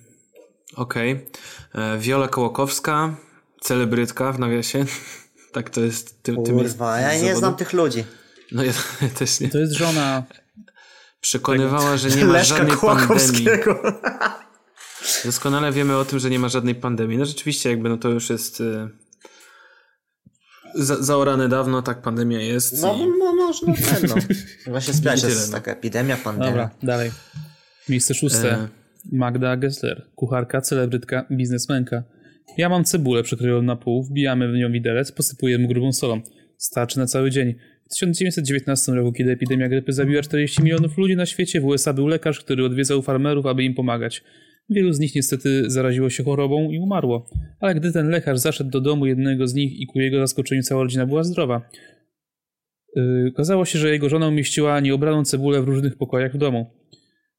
[0.76, 1.30] Okej.
[1.76, 3.16] E, Wiola Kołakowska,
[3.62, 4.86] celebrytka w nawiasie.
[5.54, 6.24] tak to jest.
[6.24, 8.04] Tym, tym Kurwa, ja nie znam tych ludzi.
[8.52, 9.50] No ja, ja też nie.
[9.50, 10.24] To jest żona.
[11.22, 13.48] Przekonywała, że nie ma Leszka żadnej pandemii.
[15.26, 17.18] Doskonale wiemy o tym, że nie ma żadnej pandemii.
[17.18, 18.90] No rzeczywiście, jakby no to już jest e,
[20.76, 22.82] za, zaorane dawno, tak pandemia jest.
[22.82, 24.16] No, i, no można ten, no.
[24.72, 25.58] Właśnie spiać, jest no.
[25.58, 26.50] taka epidemia, pandemia.
[26.50, 27.12] Dobra, dalej.
[27.90, 28.52] Miejsce szóste.
[28.52, 28.68] E.
[29.12, 30.08] Magda Gessler.
[30.16, 32.04] Kucharka, celebrytka, biznesmenka.
[32.58, 36.22] Ja mam cebulę przekrojoną na pół, wbijamy w nią widelec, posypujemy grubą solą.
[36.58, 37.56] Starczy na cały dzień.
[37.88, 42.08] W 1919 roku, kiedy epidemia grypy zabiła 40 milionów ludzi na świecie, w USA był
[42.08, 44.24] lekarz, który odwiedzał farmerów, aby im pomagać.
[44.70, 47.30] Wielu z nich niestety zaraziło się chorobą i umarło.
[47.60, 50.84] Ale gdy ten lekarz zaszedł do domu jednego z nich i ku jego zaskoczeniu cała
[50.84, 51.70] rodzina była zdrowa.
[52.96, 56.66] Yy, okazało się, że jego żona umieściła nieobraną cebulę w różnych pokojach w domu.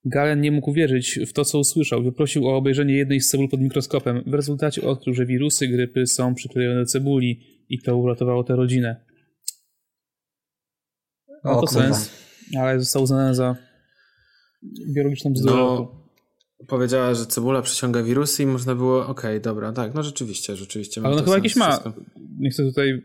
[0.05, 2.03] Galen nie mógł uwierzyć w to, co usłyszał.
[2.03, 4.23] Wyprosił o obejrzenie jednej z cebul pod mikroskopem.
[4.27, 9.08] W rezultacie odkrył, że wirusy grypy są przyklejone do cebuli i to uratowało tę rodzinę.
[11.45, 11.83] Ma O to kurwa.
[11.95, 12.11] sens,
[12.61, 13.57] ale został uznany za
[14.95, 15.55] biologiczną bzdurę.
[15.57, 15.93] no,
[16.69, 21.01] powiedziała, że cebula przyciąga wirusy i można było, okej, dobra, tak, no rzeczywiście, rzeczywiście.
[21.05, 21.71] ale no chyba sens jakieś ma.
[21.71, 21.93] wszystko.
[22.39, 23.03] Nie chcę tutaj,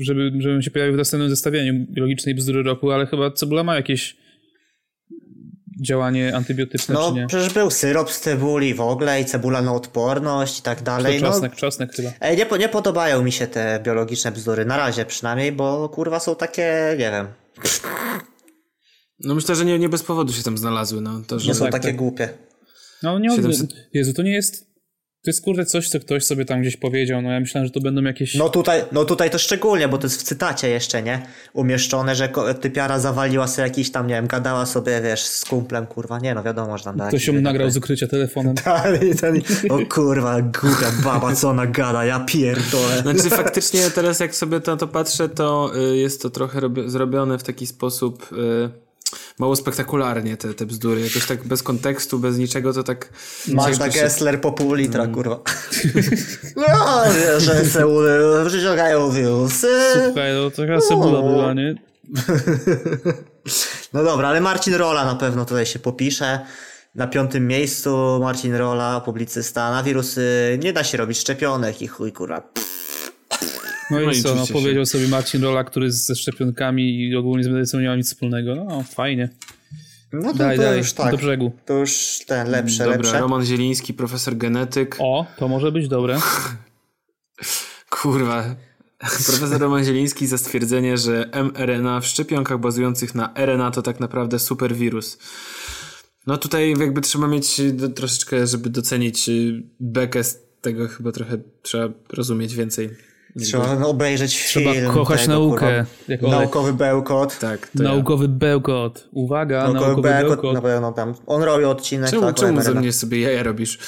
[0.00, 4.16] żeby, żebym się pojawił w następnym zestawieniu biologicznej bzdury roku, ale chyba cebula ma jakieś
[5.82, 7.26] działanie antybiotyczne, No czy nie?
[7.26, 11.20] przecież był syrop z cebuli w ogóle i cebula na odporność i tak To dalej.
[11.22, 12.10] No, czosnek, czosnek chyba.
[12.20, 16.36] Ej, nie, nie podobają mi się te biologiczne bzdury, na razie przynajmniej, bo kurwa są
[16.36, 17.26] takie, nie wiem,
[19.20, 21.22] No myślę, że nie, nie bez powodu się tam znalazły, no.
[21.26, 21.96] To, że nie są tak, takie tak.
[21.96, 22.28] głupie.
[23.02, 24.75] No nie 700 Jezu, to nie jest.
[25.26, 27.22] To jest kurde coś, co ktoś sobie tam gdzieś powiedział.
[27.22, 28.34] No ja myślałem, że to będą jakieś.
[28.34, 31.22] No tutaj, no tutaj to szczególnie, bo to jest w cytacie jeszcze, nie?
[31.52, 32.28] Umieszczone, że
[32.60, 36.42] typiara zawaliła sobie jakiś tam, nie wiem, gadała sobie, wiesz, z kumplem, kurwa, nie no
[36.42, 38.54] wiadomo, że tam ktoś ją nagrał z ukrycia telefonem.
[39.12, 43.02] I ten, o kurwa, głupia baba, co ona gada, ja pierdolę.
[43.02, 47.38] Znaczy faktycznie teraz jak sobie na to patrzę, to y, jest to trochę robi- zrobione
[47.38, 48.85] w taki sposób y,
[49.38, 51.00] mało spektakularnie te, te bzdury.
[51.00, 53.08] Jakoś tak bez kontekstu, bez niczego, to tak...
[53.48, 55.14] Magda ciężko się- Gessler po pół litra, Mm.
[55.14, 55.40] kurwa.
[56.56, 57.04] No,
[57.38, 59.68] że se u- przyciągają wirusy.
[60.04, 61.74] Słuchaj, no taka cebula była, nie?
[63.92, 66.40] No dobra, ale Marcin Rola na pewno tutaj się popisze.
[66.94, 69.70] Na piątym miejscu Marcin Rola, publicysta.
[69.70, 72.42] Na wirusy nie da się robić szczepionek i chuj, kurwa.
[73.90, 77.44] No No i i co, no powiedział sobie Marcin Rola, który ze szczepionkami i ogólnie
[77.44, 78.54] z medycyną nie ma nic wspólnego.
[78.54, 79.28] No fajnie.
[80.12, 81.10] No to, Daj, to daj, już tak.
[81.10, 81.52] do brzegu.
[81.66, 83.20] To już ten lepsze, Dobra, lepsze.
[83.20, 84.96] Roman Zieliński, profesor genetyk.
[84.98, 86.18] O, to może być dobre.
[87.90, 88.56] Kurwa.
[88.98, 94.38] Profesor Roman Zieliński za stwierdzenie, że mRNA w szczepionkach bazujących na RNA to tak naprawdę
[94.38, 95.18] super wirus.
[96.26, 101.12] No tutaj jakby trzeba mieć y, do, troszeczkę, żeby docenić y, bekę z tego chyba
[101.12, 102.90] trochę trzeba rozumieć więcej.
[103.42, 104.92] Trzeba obejrzeć Trzeba film.
[104.92, 105.86] kochać tego, naukę.
[106.22, 107.38] Naukowy bełkot.
[107.38, 107.88] Tak, to ja.
[107.88, 109.08] Naukowy bełkot.
[109.12, 110.54] Uwaga, Naukowy naukowy bełkot bełkot.
[110.54, 111.14] na pewno tam.
[111.26, 112.10] On robi odcinek.
[112.10, 113.78] Czemu, tak, czemu ze mnie sobie jaja robisz?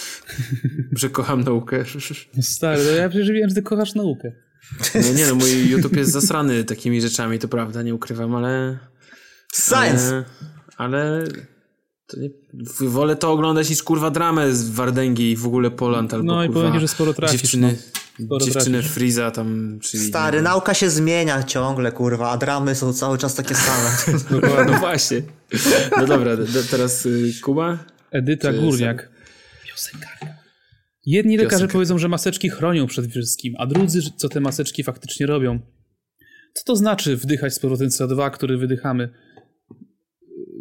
[1.01, 1.85] że kocham naukę.
[2.41, 4.33] Stary, no ja przecież wiem, że ty kochasz naukę.
[4.95, 8.79] No nie no, mój YouTube jest zasrany takimi rzeczami, to prawda, nie ukrywam, ale...
[9.55, 10.25] Science!
[10.77, 11.25] Ale, ale
[12.07, 12.31] to nie,
[12.89, 16.51] wolę to oglądać niż kurwa dramę z Wardęgi i w ogóle Poland albo No i
[16.51, 17.98] powiem ci, że sporo tracisz, dziewczyny, no.
[18.45, 18.83] Dziewczyny.
[18.83, 20.05] Freeza tam, czyli...
[20.05, 24.19] Stary, nauka się zmienia ciągle, kurwa, a dramy są cały czas takie same.
[24.73, 25.23] No właśnie.
[25.99, 27.85] No dobra, d- d- teraz y, Kuba?
[28.11, 29.11] Edyta Czy Górniak.
[29.67, 30.27] Piosenkarka.
[31.07, 31.73] Jedni lekarze Piosenkę.
[31.73, 35.61] powiedzą, że maseczki chronią przed wszystkim, a drudzy, co te maseczki faktycznie robią.
[36.55, 39.09] Co to znaczy wdychać z powrotem CO2, który wydychamy?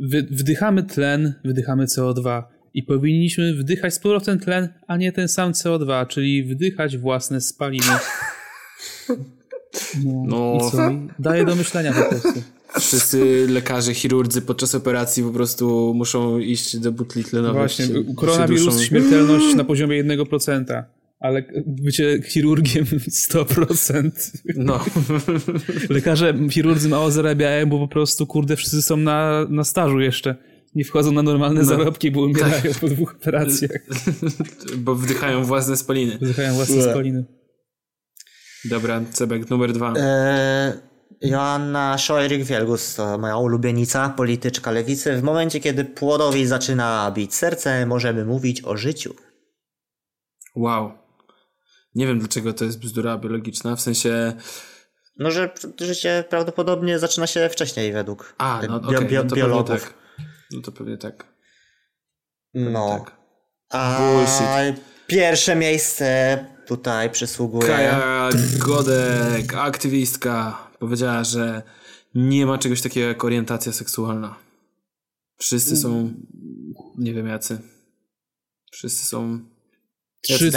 [0.10, 2.43] Wy, wdychamy tlen, wydychamy CO2
[2.78, 7.86] i powinniśmy wdychać z powrotem tlen, a nie ten sam CO2, czyli wdychać własne spaliny.
[10.05, 10.57] No, No.
[10.67, 10.89] i co?
[10.89, 12.43] I Daje do myślenia po prostu.
[12.80, 17.57] Wszyscy lekarze, chirurdzy podczas operacji po prostu muszą iść do butli tlenowych.
[17.57, 20.84] Właśnie, koronawirus, śmiertelność na poziomie 1%,
[21.19, 22.86] ale bycie chirurgiem
[23.32, 24.11] 100%.
[24.55, 24.86] No.
[25.89, 30.36] Lekarze, chirurdzy mało zarabiają, bo po prostu, kurde, wszyscy są na, na stażu jeszcze.
[30.76, 33.82] Nie wchodzą na normalne zarobki, bo umierają po dwóch operacjach.
[34.78, 36.18] Bo wdychają własne spaliny.
[36.18, 36.84] Wydychają własne Nie.
[36.84, 37.26] spaliny.
[38.65, 39.93] Dobra, Cebek numer dwa.
[39.97, 40.74] E,
[41.22, 45.18] Joanna Szojryk-Wielgus to moja ulubienica, polityczka lewicy.
[45.18, 49.15] W momencie, kiedy płodowi zaczyna bić serce, możemy mówić o życiu.
[50.55, 50.91] Wow.
[51.95, 54.34] Nie wiem dlaczego to jest bzdura biologiczna, w sensie...
[55.20, 55.49] No, że
[55.82, 59.82] życie prawdopodobnie zaczyna się wcześniej według A, no okej, bio- no to biologów.
[59.82, 59.93] tak.
[60.52, 61.34] No to pewnie tak.
[62.54, 63.00] No.
[63.00, 63.18] tak.
[63.70, 64.86] A Bullshit.
[65.08, 67.68] pierwsze miejsce tutaj przysługuje.
[67.68, 68.30] Kaja
[68.60, 71.62] Godek, aktywistka, powiedziała, że
[72.16, 74.36] nie ma czegoś takiego jak orientacja seksualna.
[75.38, 76.14] Wszyscy są,
[76.98, 77.60] nie wiem jacy.
[78.72, 79.39] Wszyscy są...
[80.28, 80.52] Znaczy,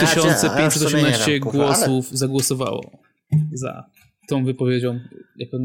[0.57, 3.03] a ja w sumie nie 3518 wiem, kurwa, ale- głosów zagłosowało
[3.53, 3.84] za
[4.28, 5.01] tą wypowiedzią
[5.36, 5.59] jako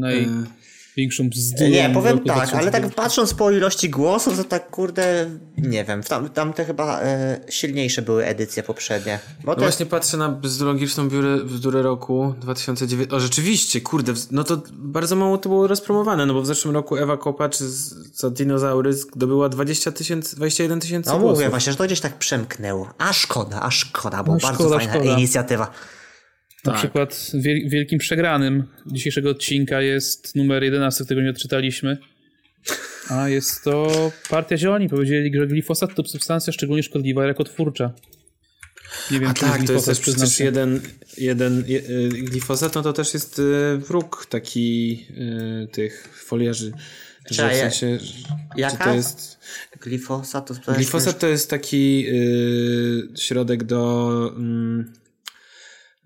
[1.30, 1.70] bzdurą.
[1.70, 2.94] Nie, powiem tak, ale tak 2009.
[2.94, 8.02] patrząc po ilości głosów, to tak kurde, nie wiem, tam, tam te chyba e, silniejsze
[8.02, 9.18] były edycje poprzednie.
[9.44, 13.12] Bo No jest, właśnie patrzę na bzdurologiczną biurę, bzdurę roku 2009.
[13.12, 16.96] O, rzeczywiście, kurde, no to bardzo mało to było rozpromowane, no bo w zeszłym roku
[16.96, 21.38] Ewa Kopacz z, za dinozaury zdobyła 20 tysięcy, 21 tysięcy no głosów.
[21.38, 22.88] mówię właśnie, że to gdzieś tak przemknęło.
[22.98, 25.10] A szkoda, a szkoda, bo No bardzo szkoda, fajna szkoda.
[25.12, 25.70] inicjatywa.
[26.66, 26.80] Na Tak.
[26.80, 31.98] przykład wiel- wielkim przegranym dzisiejszego odcinka jest numer 11, którego nie odczytaliśmy.
[33.10, 34.88] A jest to Partia Zieloni.
[34.88, 37.92] Powiedzieli, że glifosat to substancja szczególnie szkodliwa rakotwórcza.
[39.10, 40.44] Nie wiem, A tak, to jest też przecież się.
[40.44, 40.80] jeden,
[41.18, 43.42] jeden je, y, glifosat, no to też jest y,
[43.78, 44.92] wróg taki
[45.64, 46.72] y, tych foliarzy.
[47.30, 47.98] Że w sensie,
[48.56, 48.84] jaka?
[48.84, 49.38] to jest...
[49.80, 54.10] Glifosat to, Glifosat to jest taki y, środek do...
[54.36, 54.92] mm,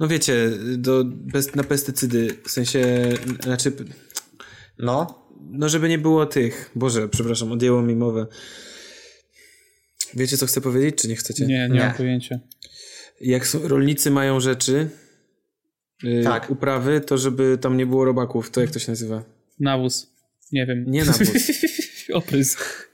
[0.01, 3.09] no wiecie, do, bez, na pestycydy, w sensie,
[3.43, 3.73] znaczy,
[4.79, 8.27] No, no żeby nie było tych, Boże, przepraszam, odjęło mi mowę.
[10.15, 11.47] Wiecie, co chcę powiedzieć, czy nie chcecie?
[11.47, 11.81] Nie, nie, Nie.
[11.81, 12.41] mam pojęcia.
[13.21, 14.91] Jak są, rolnicy mają rzeczy,
[16.05, 16.51] y, Tak.
[16.51, 19.25] uprawy, to żeby tam nie było robaków, to jak to się nazywa?
[19.61, 20.13] Nawóz.
[20.53, 20.85] Nie wiem.
[20.89, 21.29] Nie nawóz.
[22.13, 22.90] Oprysk.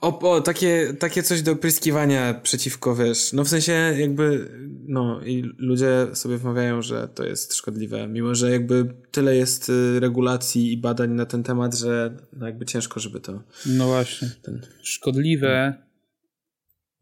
[0.00, 4.48] O, o takie, takie coś do pryskiwania przeciwko, wiesz, no w sensie jakby,
[4.88, 10.00] no i ludzie sobie wmawiają, że to jest szkodliwe, mimo że jakby tyle jest y,
[10.00, 13.42] regulacji i badań na ten temat, że no jakby ciężko, żeby to...
[13.66, 14.30] No właśnie.
[14.42, 14.66] Ten...
[14.82, 15.74] Szkodliwe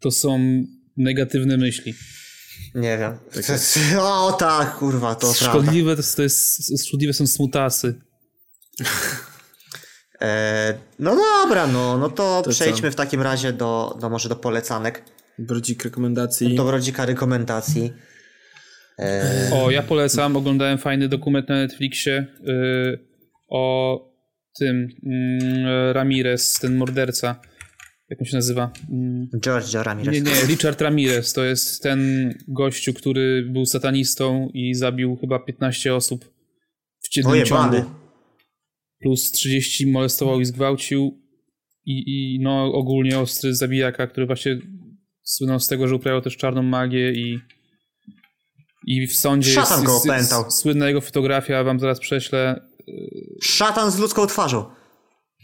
[0.01, 0.65] to są
[0.97, 1.95] negatywne myśli.
[2.75, 3.19] nie wiem.
[3.33, 5.61] To jest, o tak, kurwa, to prawda.
[5.61, 8.01] Szkodliwe to, to jest, szkodliwe są smutasy.
[10.23, 12.93] E, no dobra, no, no to, To przejdźmy co?
[12.93, 15.03] w takim razie do, do może do polecanek.
[15.39, 16.55] Brodzik rekomendacji.
[16.55, 17.93] Dobrodzika rekomendacji.
[18.99, 22.99] E, O, ja polecam, oglądałem fajny dokument na Netflixie y,
[23.49, 23.99] o
[24.59, 27.41] tym mm, Ramirez, ten morderca.
[28.11, 28.71] Jak on się nazywa?
[28.91, 30.15] Mm, Giorgio Ramirez.
[30.15, 31.33] nie, nie, Richard Ramirez.
[31.33, 36.25] To jest ten gościu, który był satanistą i zabił chyba 15 osób
[37.03, 37.31] w ciągu.
[39.07, 41.23] Plus 30 molestował i zgwałcił.
[41.85, 44.59] I, I no ogólnie ostry zabijaka, który właśnie
[45.23, 47.39] słynął z tego, że uprawiał też czarną magię i
[48.87, 50.45] i w sądzie Szatan jest, go jest, opętał.
[50.45, 52.69] jest słynna jego fotografia, wam zaraz prześlę.
[53.43, 54.65] Szatan z ludzką twarzą.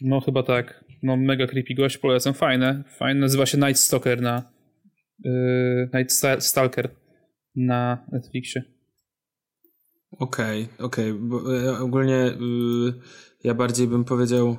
[0.01, 0.85] No chyba tak.
[1.03, 2.35] No mega creepy gość, polecam.
[2.35, 2.85] Fajne.
[2.99, 3.21] Fajne.
[3.21, 4.53] Nazywa się Night Stalker na
[5.25, 6.91] yy, Night Sta- Stalker
[7.57, 8.63] na Netflixie.
[10.19, 11.15] Okej, okej.
[11.15, 12.33] bo e, Ogólnie y,
[13.45, 14.57] ja bardziej bym powiedział,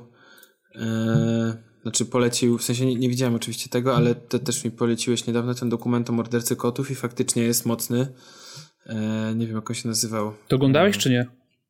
[0.74, 5.26] e, znaczy polecił, w sensie nie, nie widziałem oczywiście tego, ale te też mi poleciłeś
[5.26, 8.06] niedawno ten dokument o mordercy kotów i faktycznie jest mocny.
[8.86, 10.32] E, nie wiem jak on się nazywał.
[10.48, 11.26] To oglądałeś czy nie?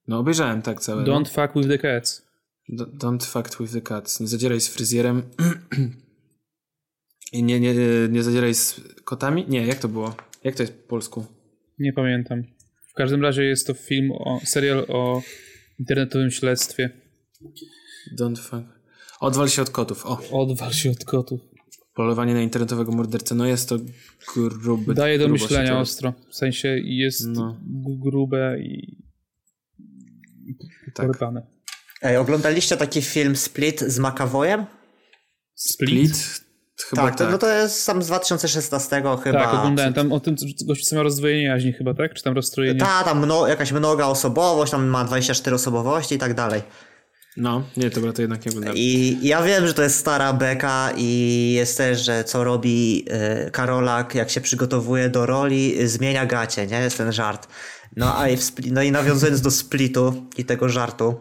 [0.08, 1.04] No obejrzałem tak całe.
[1.04, 2.26] Don't fuck with the cats.
[2.68, 2.86] no.
[2.86, 4.20] D- Don't fuck with the cats.
[4.20, 5.22] Nie zadzieraj z fryzjerem.
[7.32, 7.74] I nie, nie,
[8.10, 9.44] nie zadzieraj z kotami?
[9.48, 10.14] Nie, jak to było?
[10.44, 11.26] Jak to jest po polsku?
[11.78, 12.42] Nie pamiętam.
[12.88, 15.22] W każdym razie jest to film, o, serial o
[15.78, 16.90] internetowym śledztwie.
[18.18, 18.64] Don't fuck.
[19.20, 20.06] Odwal się od kotów.
[20.06, 20.20] O.
[20.30, 21.40] Odwal się od kotów.
[21.94, 23.76] polowanie na internetowego mordercę, no jest to
[24.36, 24.94] gruby.
[24.94, 26.12] Daje do myślenia ostro.
[26.30, 27.60] W sensie jest No.
[28.04, 28.96] grube i
[30.94, 31.06] Tak.
[31.06, 31.46] porypane.
[32.02, 34.66] Ej, oglądaliście taki film Split z McAvoyem?
[35.54, 36.40] Split?
[36.90, 37.26] Chyba tak, tak.
[37.26, 39.38] To, no to jest sam z 2016 chyba.
[39.44, 42.14] Tak, oglądałem tam o tym, co- gościu co ma rozdwojenie jaźni chyba, tak?
[42.14, 42.80] Czy tam rozstrojenie?
[42.80, 46.62] Ta, tam mno, jakaś mnoga osobowość, tam ma 24 osobowości i tak dalej.
[47.36, 48.78] No, nie, dobra, to jednak nie oglądałem.
[48.78, 53.04] I ja wiem, że to jest stara beka i jest też, że co robi
[53.46, 56.80] y, Karolak, jak się przygotowuje do roli, y, zmienia gacie, nie?
[56.80, 57.48] Jest ten żart.
[57.96, 58.38] No, a i
[58.70, 61.20] no i nawiązując do splitu i tego żartu,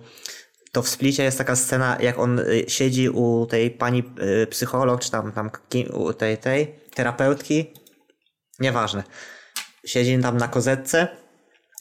[0.72, 4.04] to w splicie jest taka scena, jak on y, siedzi u tej pani
[4.50, 5.50] psycholog, czy tam, tam
[5.94, 7.74] u tej, tej terapeutki,
[8.60, 9.04] nieważne.
[9.86, 11.23] Siedzi tam na kozetce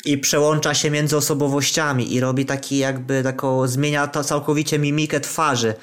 [0.04, 5.74] i przełącza się między osobowościami i robi taki jakby taką, zmienia to całkowicie mimikę twarzy.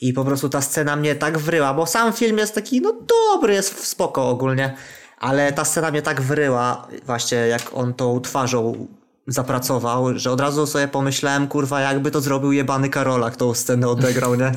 [0.00, 2.94] I po prostu ta scena mnie tak wryła, bo sam film jest taki, no
[3.32, 4.76] dobry, jest spoko ogólnie,
[5.18, 8.86] ale ta scena mnie tak wryła, właśnie jak on tą twarzą
[9.26, 14.34] zapracował, że od razu sobie pomyślałem, kurwa, jakby to zrobił jebany Karolak, tą scenę odegrał,
[14.34, 14.52] nie?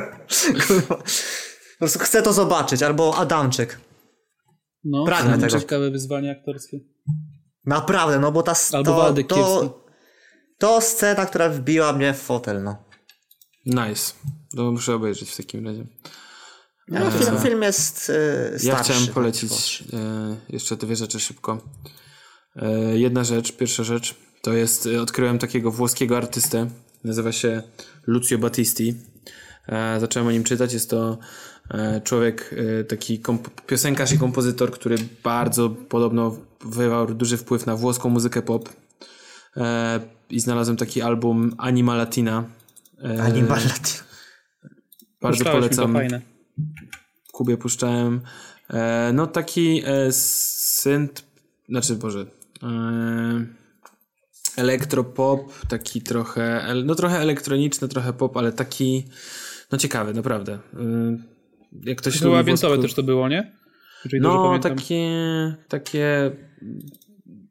[0.68, 0.96] kurwa.
[1.72, 3.80] Po prostu chcę to zobaczyć, albo Adamczyk.
[4.84, 5.60] No, pragnę tego.
[5.60, 6.78] ciekawe wyzwanie aktorskie.
[7.64, 9.84] Naprawdę, no bo ta Albo to, Waldek to,
[10.58, 12.76] to scena, która wbiła mnie w fotel, no.
[13.66, 14.12] Nice.
[14.56, 15.86] To muszę obejrzeć w takim razie.
[16.88, 18.66] No, film, film jest y, starszy.
[18.66, 21.60] Ja chciałem tak, polecić e, jeszcze dwie rzeczy szybko.
[22.56, 26.70] E, jedna rzecz, pierwsza rzecz, to jest, e, odkryłem takiego włoskiego artystę,
[27.04, 27.62] nazywa się
[28.06, 28.94] Lucio Battisti.
[29.68, 31.16] E, zacząłem o nim czytać, jest to e,
[32.04, 38.08] człowiek, e, taki komp- piosenkarz i kompozytor, który bardzo podobno wywarł duży wpływ na włoską
[38.08, 38.68] muzykę pop.
[39.56, 40.00] E,
[40.30, 42.44] I znalazłem taki album Anima Latina.
[43.04, 44.00] E, Animal Latin.
[45.20, 45.92] Bardzo Puszczałeś polecam.
[45.92, 46.20] fajne.
[47.32, 48.20] Kubie puszczałem.
[48.70, 51.22] E, no taki e, synth,
[51.68, 52.26] znaczy Boże,
[52.62, 53.46] e,
[54.56, 59.04] elektropop, taki trochę, no trochę elektroniczny, trochę pop, ale taki,
[59.72, 60.58] no ciekawy, naprawdę.
[61.80, 63.52] Jak ktoś Więtowe włoską- też to było, nie?
[64.04, 65.10] Dobrze No, takie,
[65.68, 66.30] takie,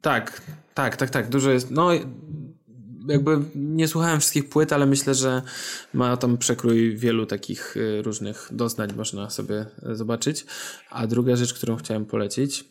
[0.00, 0.42] tak,
[0.74, 1.90] tak, tak, tak, dużo jest, no
[3.08, 5.42] jakby nie słuchałem wszystkich płyt, ale myślę, że
[5.94, 10.46] ma tam przekrój wielu takich y, różnych doznań, można sobie y, zobaczyć.
[10.90, 12.64] A druga rzecz, którą chciałem polecić,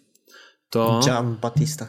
[0.69, 1.87] to Gian Battista.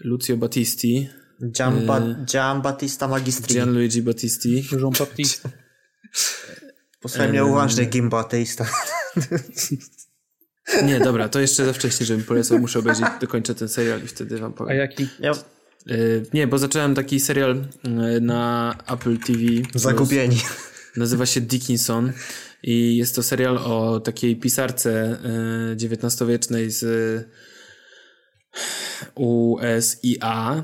[0.00, 1.08] Lucio Battisti,
[1.56, 3.54] Gian, ba- Gian Battista Magistri.
[3.54, 4.64] Gianluigi Battisti.
[4.72, 5.50] Jean Baptiste.
[7.02, 8.66] Posłuchaj mnie uważnie, Gim Battista.
[10.84, 14.38] Nie, dobra, to jeszcze za wcześnie, żebym polecał, muszę obejrzeć, dokończę ten serial i wtedy
[14.38, 14.76] wam A powiem.
[14.78, 15.08] jaki?
[15.20, 15.32] Ja,
[15.90, 17.64] Y, Nie, bo zacząłem taki serial
[18.16, 19.38] y, na Apple TV.
[19.74, 20.36] zagubieni.
[20.96, 22.12] Nazywa się Dickinson
[22.62, 25.18] i jest to serial o takiej pisarce
[25.82, 26.84] XIX-wiecznej z
[29.14, 30.62] USIA,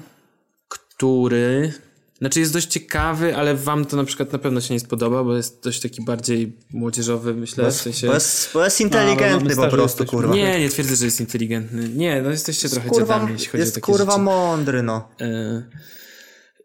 [0.68, 1.72] który
[2.20, 5.36] znaczy jest dość ciekawy, ale wam to na przykład na pewno się nie spodoba, bo
[5.36, 8.06] jest dość taki bardziej młodzieżowy, myślę, w sensie...
[8.06, 10.06] Bo jest, bo jest inteligentny no, my po prostu, jesteśmy.
[10.06, 10.34] kurwa.
[10.34, 11.88] Nie, nie twierdzę, że jest inteligentny.
[11.88, 14.24] Nie, no jesteście trochę kurwa, dziadami, jeśli chodzi o jest takie kurwa rzeczy.
[14.24, 15.08] mądry, no.
[15.20, 15.62] Y,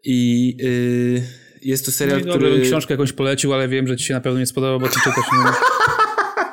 [0.04, 1.22] I y,
[1.62, 2.60] jest to No serial, bym który...
[2.60, 5.24] książkę jakąś polecił, ale wiem, że ci się na pewno nie spodoba, bo ty czytasz
[5.32, 5.56] nie umiesz.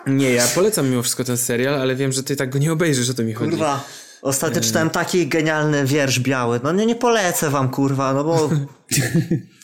[0.08, 3.10] Nie, ja polecam mimo wszystko ten serial, ale wiem, że ty tak go nie obejrzysz,
[3.10, 3.50] o to mi chodzi.
[3.52, 3.84] Kurwa.
[4.22, 4.62] Ostatnio E.
[4.62, 6.60] czytałem taki genialny wiersz biały.
[6.64, 8.50] No nie, nie polecę wam, kurwa, no bo...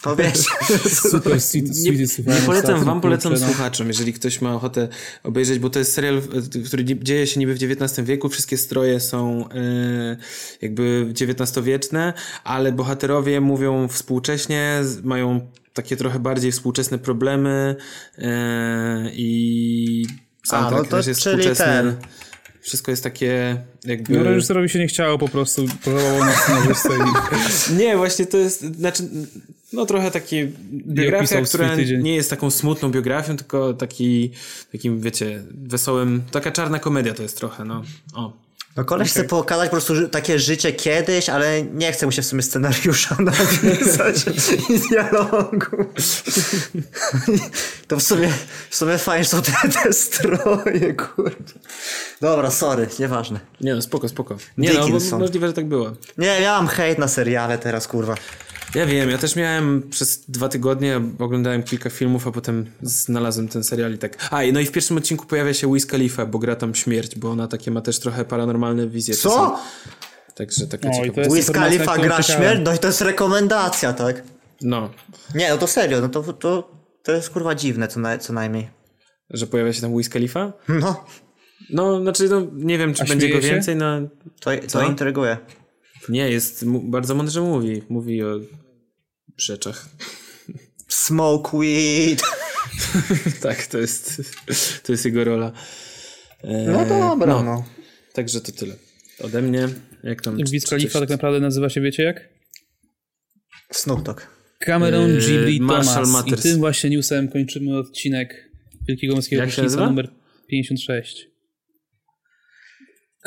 [0.18, 0.44] Wiecie.
[0.90, 3.54] Super sweet, Nie, sweet nie polecam wam, polecam kurczę, no.
[3.54, 4.88] słuchaczom, jeżeli ktoś ma ochotę
[5.24, 6.22] obejrzeć, bo to jest serial,
[6.66, 10.18] który dzieje się niby w XIX wieku, wszystkie stroje są e,
[10.62, 17.76] jakby XIX-wieczne, ale bohaterowie mówią współcześnie, mają takie trochę bardziej współczesne problemy
[18.18, 20.06] e, i
[20.52, 21.66] A, no to też jest czyli współczesny.
[21.66, 21.96] ten.
[22.68, 24.18] Wszystko jest takie jakby...
[24.18, 26.90] No reżyserowi się nie chciało po prostu, podobało na scenarzystę
[27.72, 29.04] i Nie, właśnie to jest, znaczy,
[29.74, 34.32] no trochę takie biografia, która nie jest taką smutną biografią, tylko taki,
[34.72, 37.84] takim, wiecie, wesołym, taka czarna komedia to jest trochę, no.
[38.14, 38.47] O.
[38.78, 42.26] No koleś chce pokazać po prostu takie życie kiedyś, ale nie chce mu się w
[42.26, 44.26] sumie scenariusza napisać
[44.70, 45.86] i dialogu.
[47.88, 48.34] To w sumie,
[48.70, 49.52] w sumie fajnie są te,
[49.84, 51.32] te stroje, kurwa.
[52.22, 53.40] Dobra, sorry, nieważne.
[53.62, 54.38] Nie no, spoko, spoko.
[54.58, 55.20] Nie no, Dickinson.
[55.20, 55.92] możliwe, że tak było.
[56.18, 58.16] Nie, ja mam hejt na seriale teraz, kurwa.
[58.76, 63.64] Ja wiem, ja też miałem przez dwa tygodnie, oglądałem kilka filmów, a potem znalazłem ten
[63.64, 64.28] serial i tak.
[64.32, 67.32] A, no i w pierwszym odcinku pojawia się Wiz Khalifa, bo gra tam śmierć, bo
[67.32, 69.16] ona takie ma też trochę paranormalne wizje.
[69.16, 69.30] Co?
[69.30, 69.56] czasem.
[70.36, 71.22] Także taka O, i to ciekawa.
[71.22, 72.24] jest- Wiz Khalifa gra czekałem.
[72.42, 72.62] śmierć?
[72.66, 74.24] No i to jest rekomendacja, tak?
[74.62, 74.90] No.
[75.36, 76.72] Nie, no to serio, no to, to,
[77.04, 78.70] to jest kurwa dziwne co, na, co najmniej.
[79.30, 80.54] Że pojawia się tam Wiz Khalifa?
[80.70, 81.06] No,
[81.70, 83.54] No, znaczy, no, nie wiem, czy A będzie go śmieje się?
[83.54, 83.86] więcej, no...
[84.40, 84.80] to, Co?
[84.80, 85.38] to intryguje.
[86.10, 87.82] Nie, jest, bardzo mądrze mówi.
[87.90, 88.40] Mówi o
[89.38, 89.90] rzeczach.
[90.88, 92.22] Smoke weed.
[93.42, 94.22] tak, to jest,
[94.84, 95.52] to jest jego rola.
[96.44, 97.44] E, No dobra, no.
[97.44, 97.66] no.
[98.14, 98.76] Także to tyle.
[99.20, 99.70] Ode mnie.
[100.04, 100.38] Jak tam...
[100.52, 102.30] Wiz Khalifa tak naprawdę nazywa się, wiecie jak?
[103.72, 104.22] Snoop Dogg.
[104.60, 106.10] Cameron Yy, Ghibli Marshall Thomas.
[106.12, 106.46] Matters.
[106.46, 108.52] I tym właśnie newsem kończymy odcinek
[108.88, 109.90] Wielkiego Męskiego Jak się Prysznica nazywa?
[109.90, 110.10] numer
[110.48, 111.28] 56.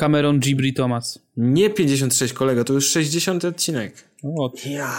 [0.00, 1.18] Cameron Ghibli Thomas.
[1.36, 4.08] Nie 56, kolego, to już 60 odcinek.
[4.24, 4.94] O, Ja,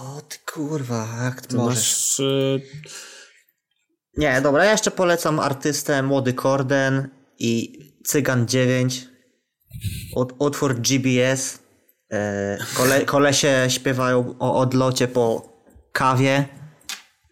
[0.00, 1.78] o ty kurwa, jak To możesz.
[1.78, 2.20] masz...
[2.20, 2.58] E,
[4.16, 9.08] Nie, dobra, ja jeszcze polecam artystę Młody Korden i Cygan 9.
[10.16, 11.58] Ut- Utwór GBS.
[12.12, 15.52] E, kole, kolesie śpiewają o odlocie po
[15.92, 16.48] kawie.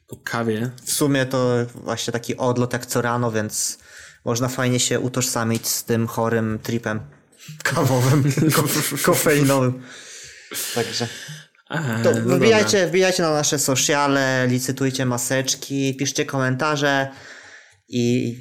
[0.09, 0.71] po kawie.
[0.85, 3.79] W sumie to właśnie taki odlot jak co rano, więc
[4.25, 7.01] można fajnie się utożsamić z tym chorym tripem
[7.62, 8.25] kawowym,
[8.57, 8.62] ko-
[9.03, 9.83] kofeinowym.
[10.75, 11.09] Także.
[12.03, 12.89] To no wbijajcie, dobra.
[12.89, 17.11] wbijajcie na nasze sociale, licytujcie maseczki, piszcie komentarze
[17.89, 18.35] i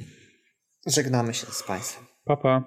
[0.86, 2.04] żegnamy się z Państwem.
[2.24, 2.64] papa.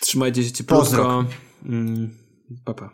[0.00, 0.80] Trzymajcie się cieplutko.
[0.84, 1.24] Pozdro.
[1.64, 2.18] Mm,
[2.64, 2.90] pa, pa.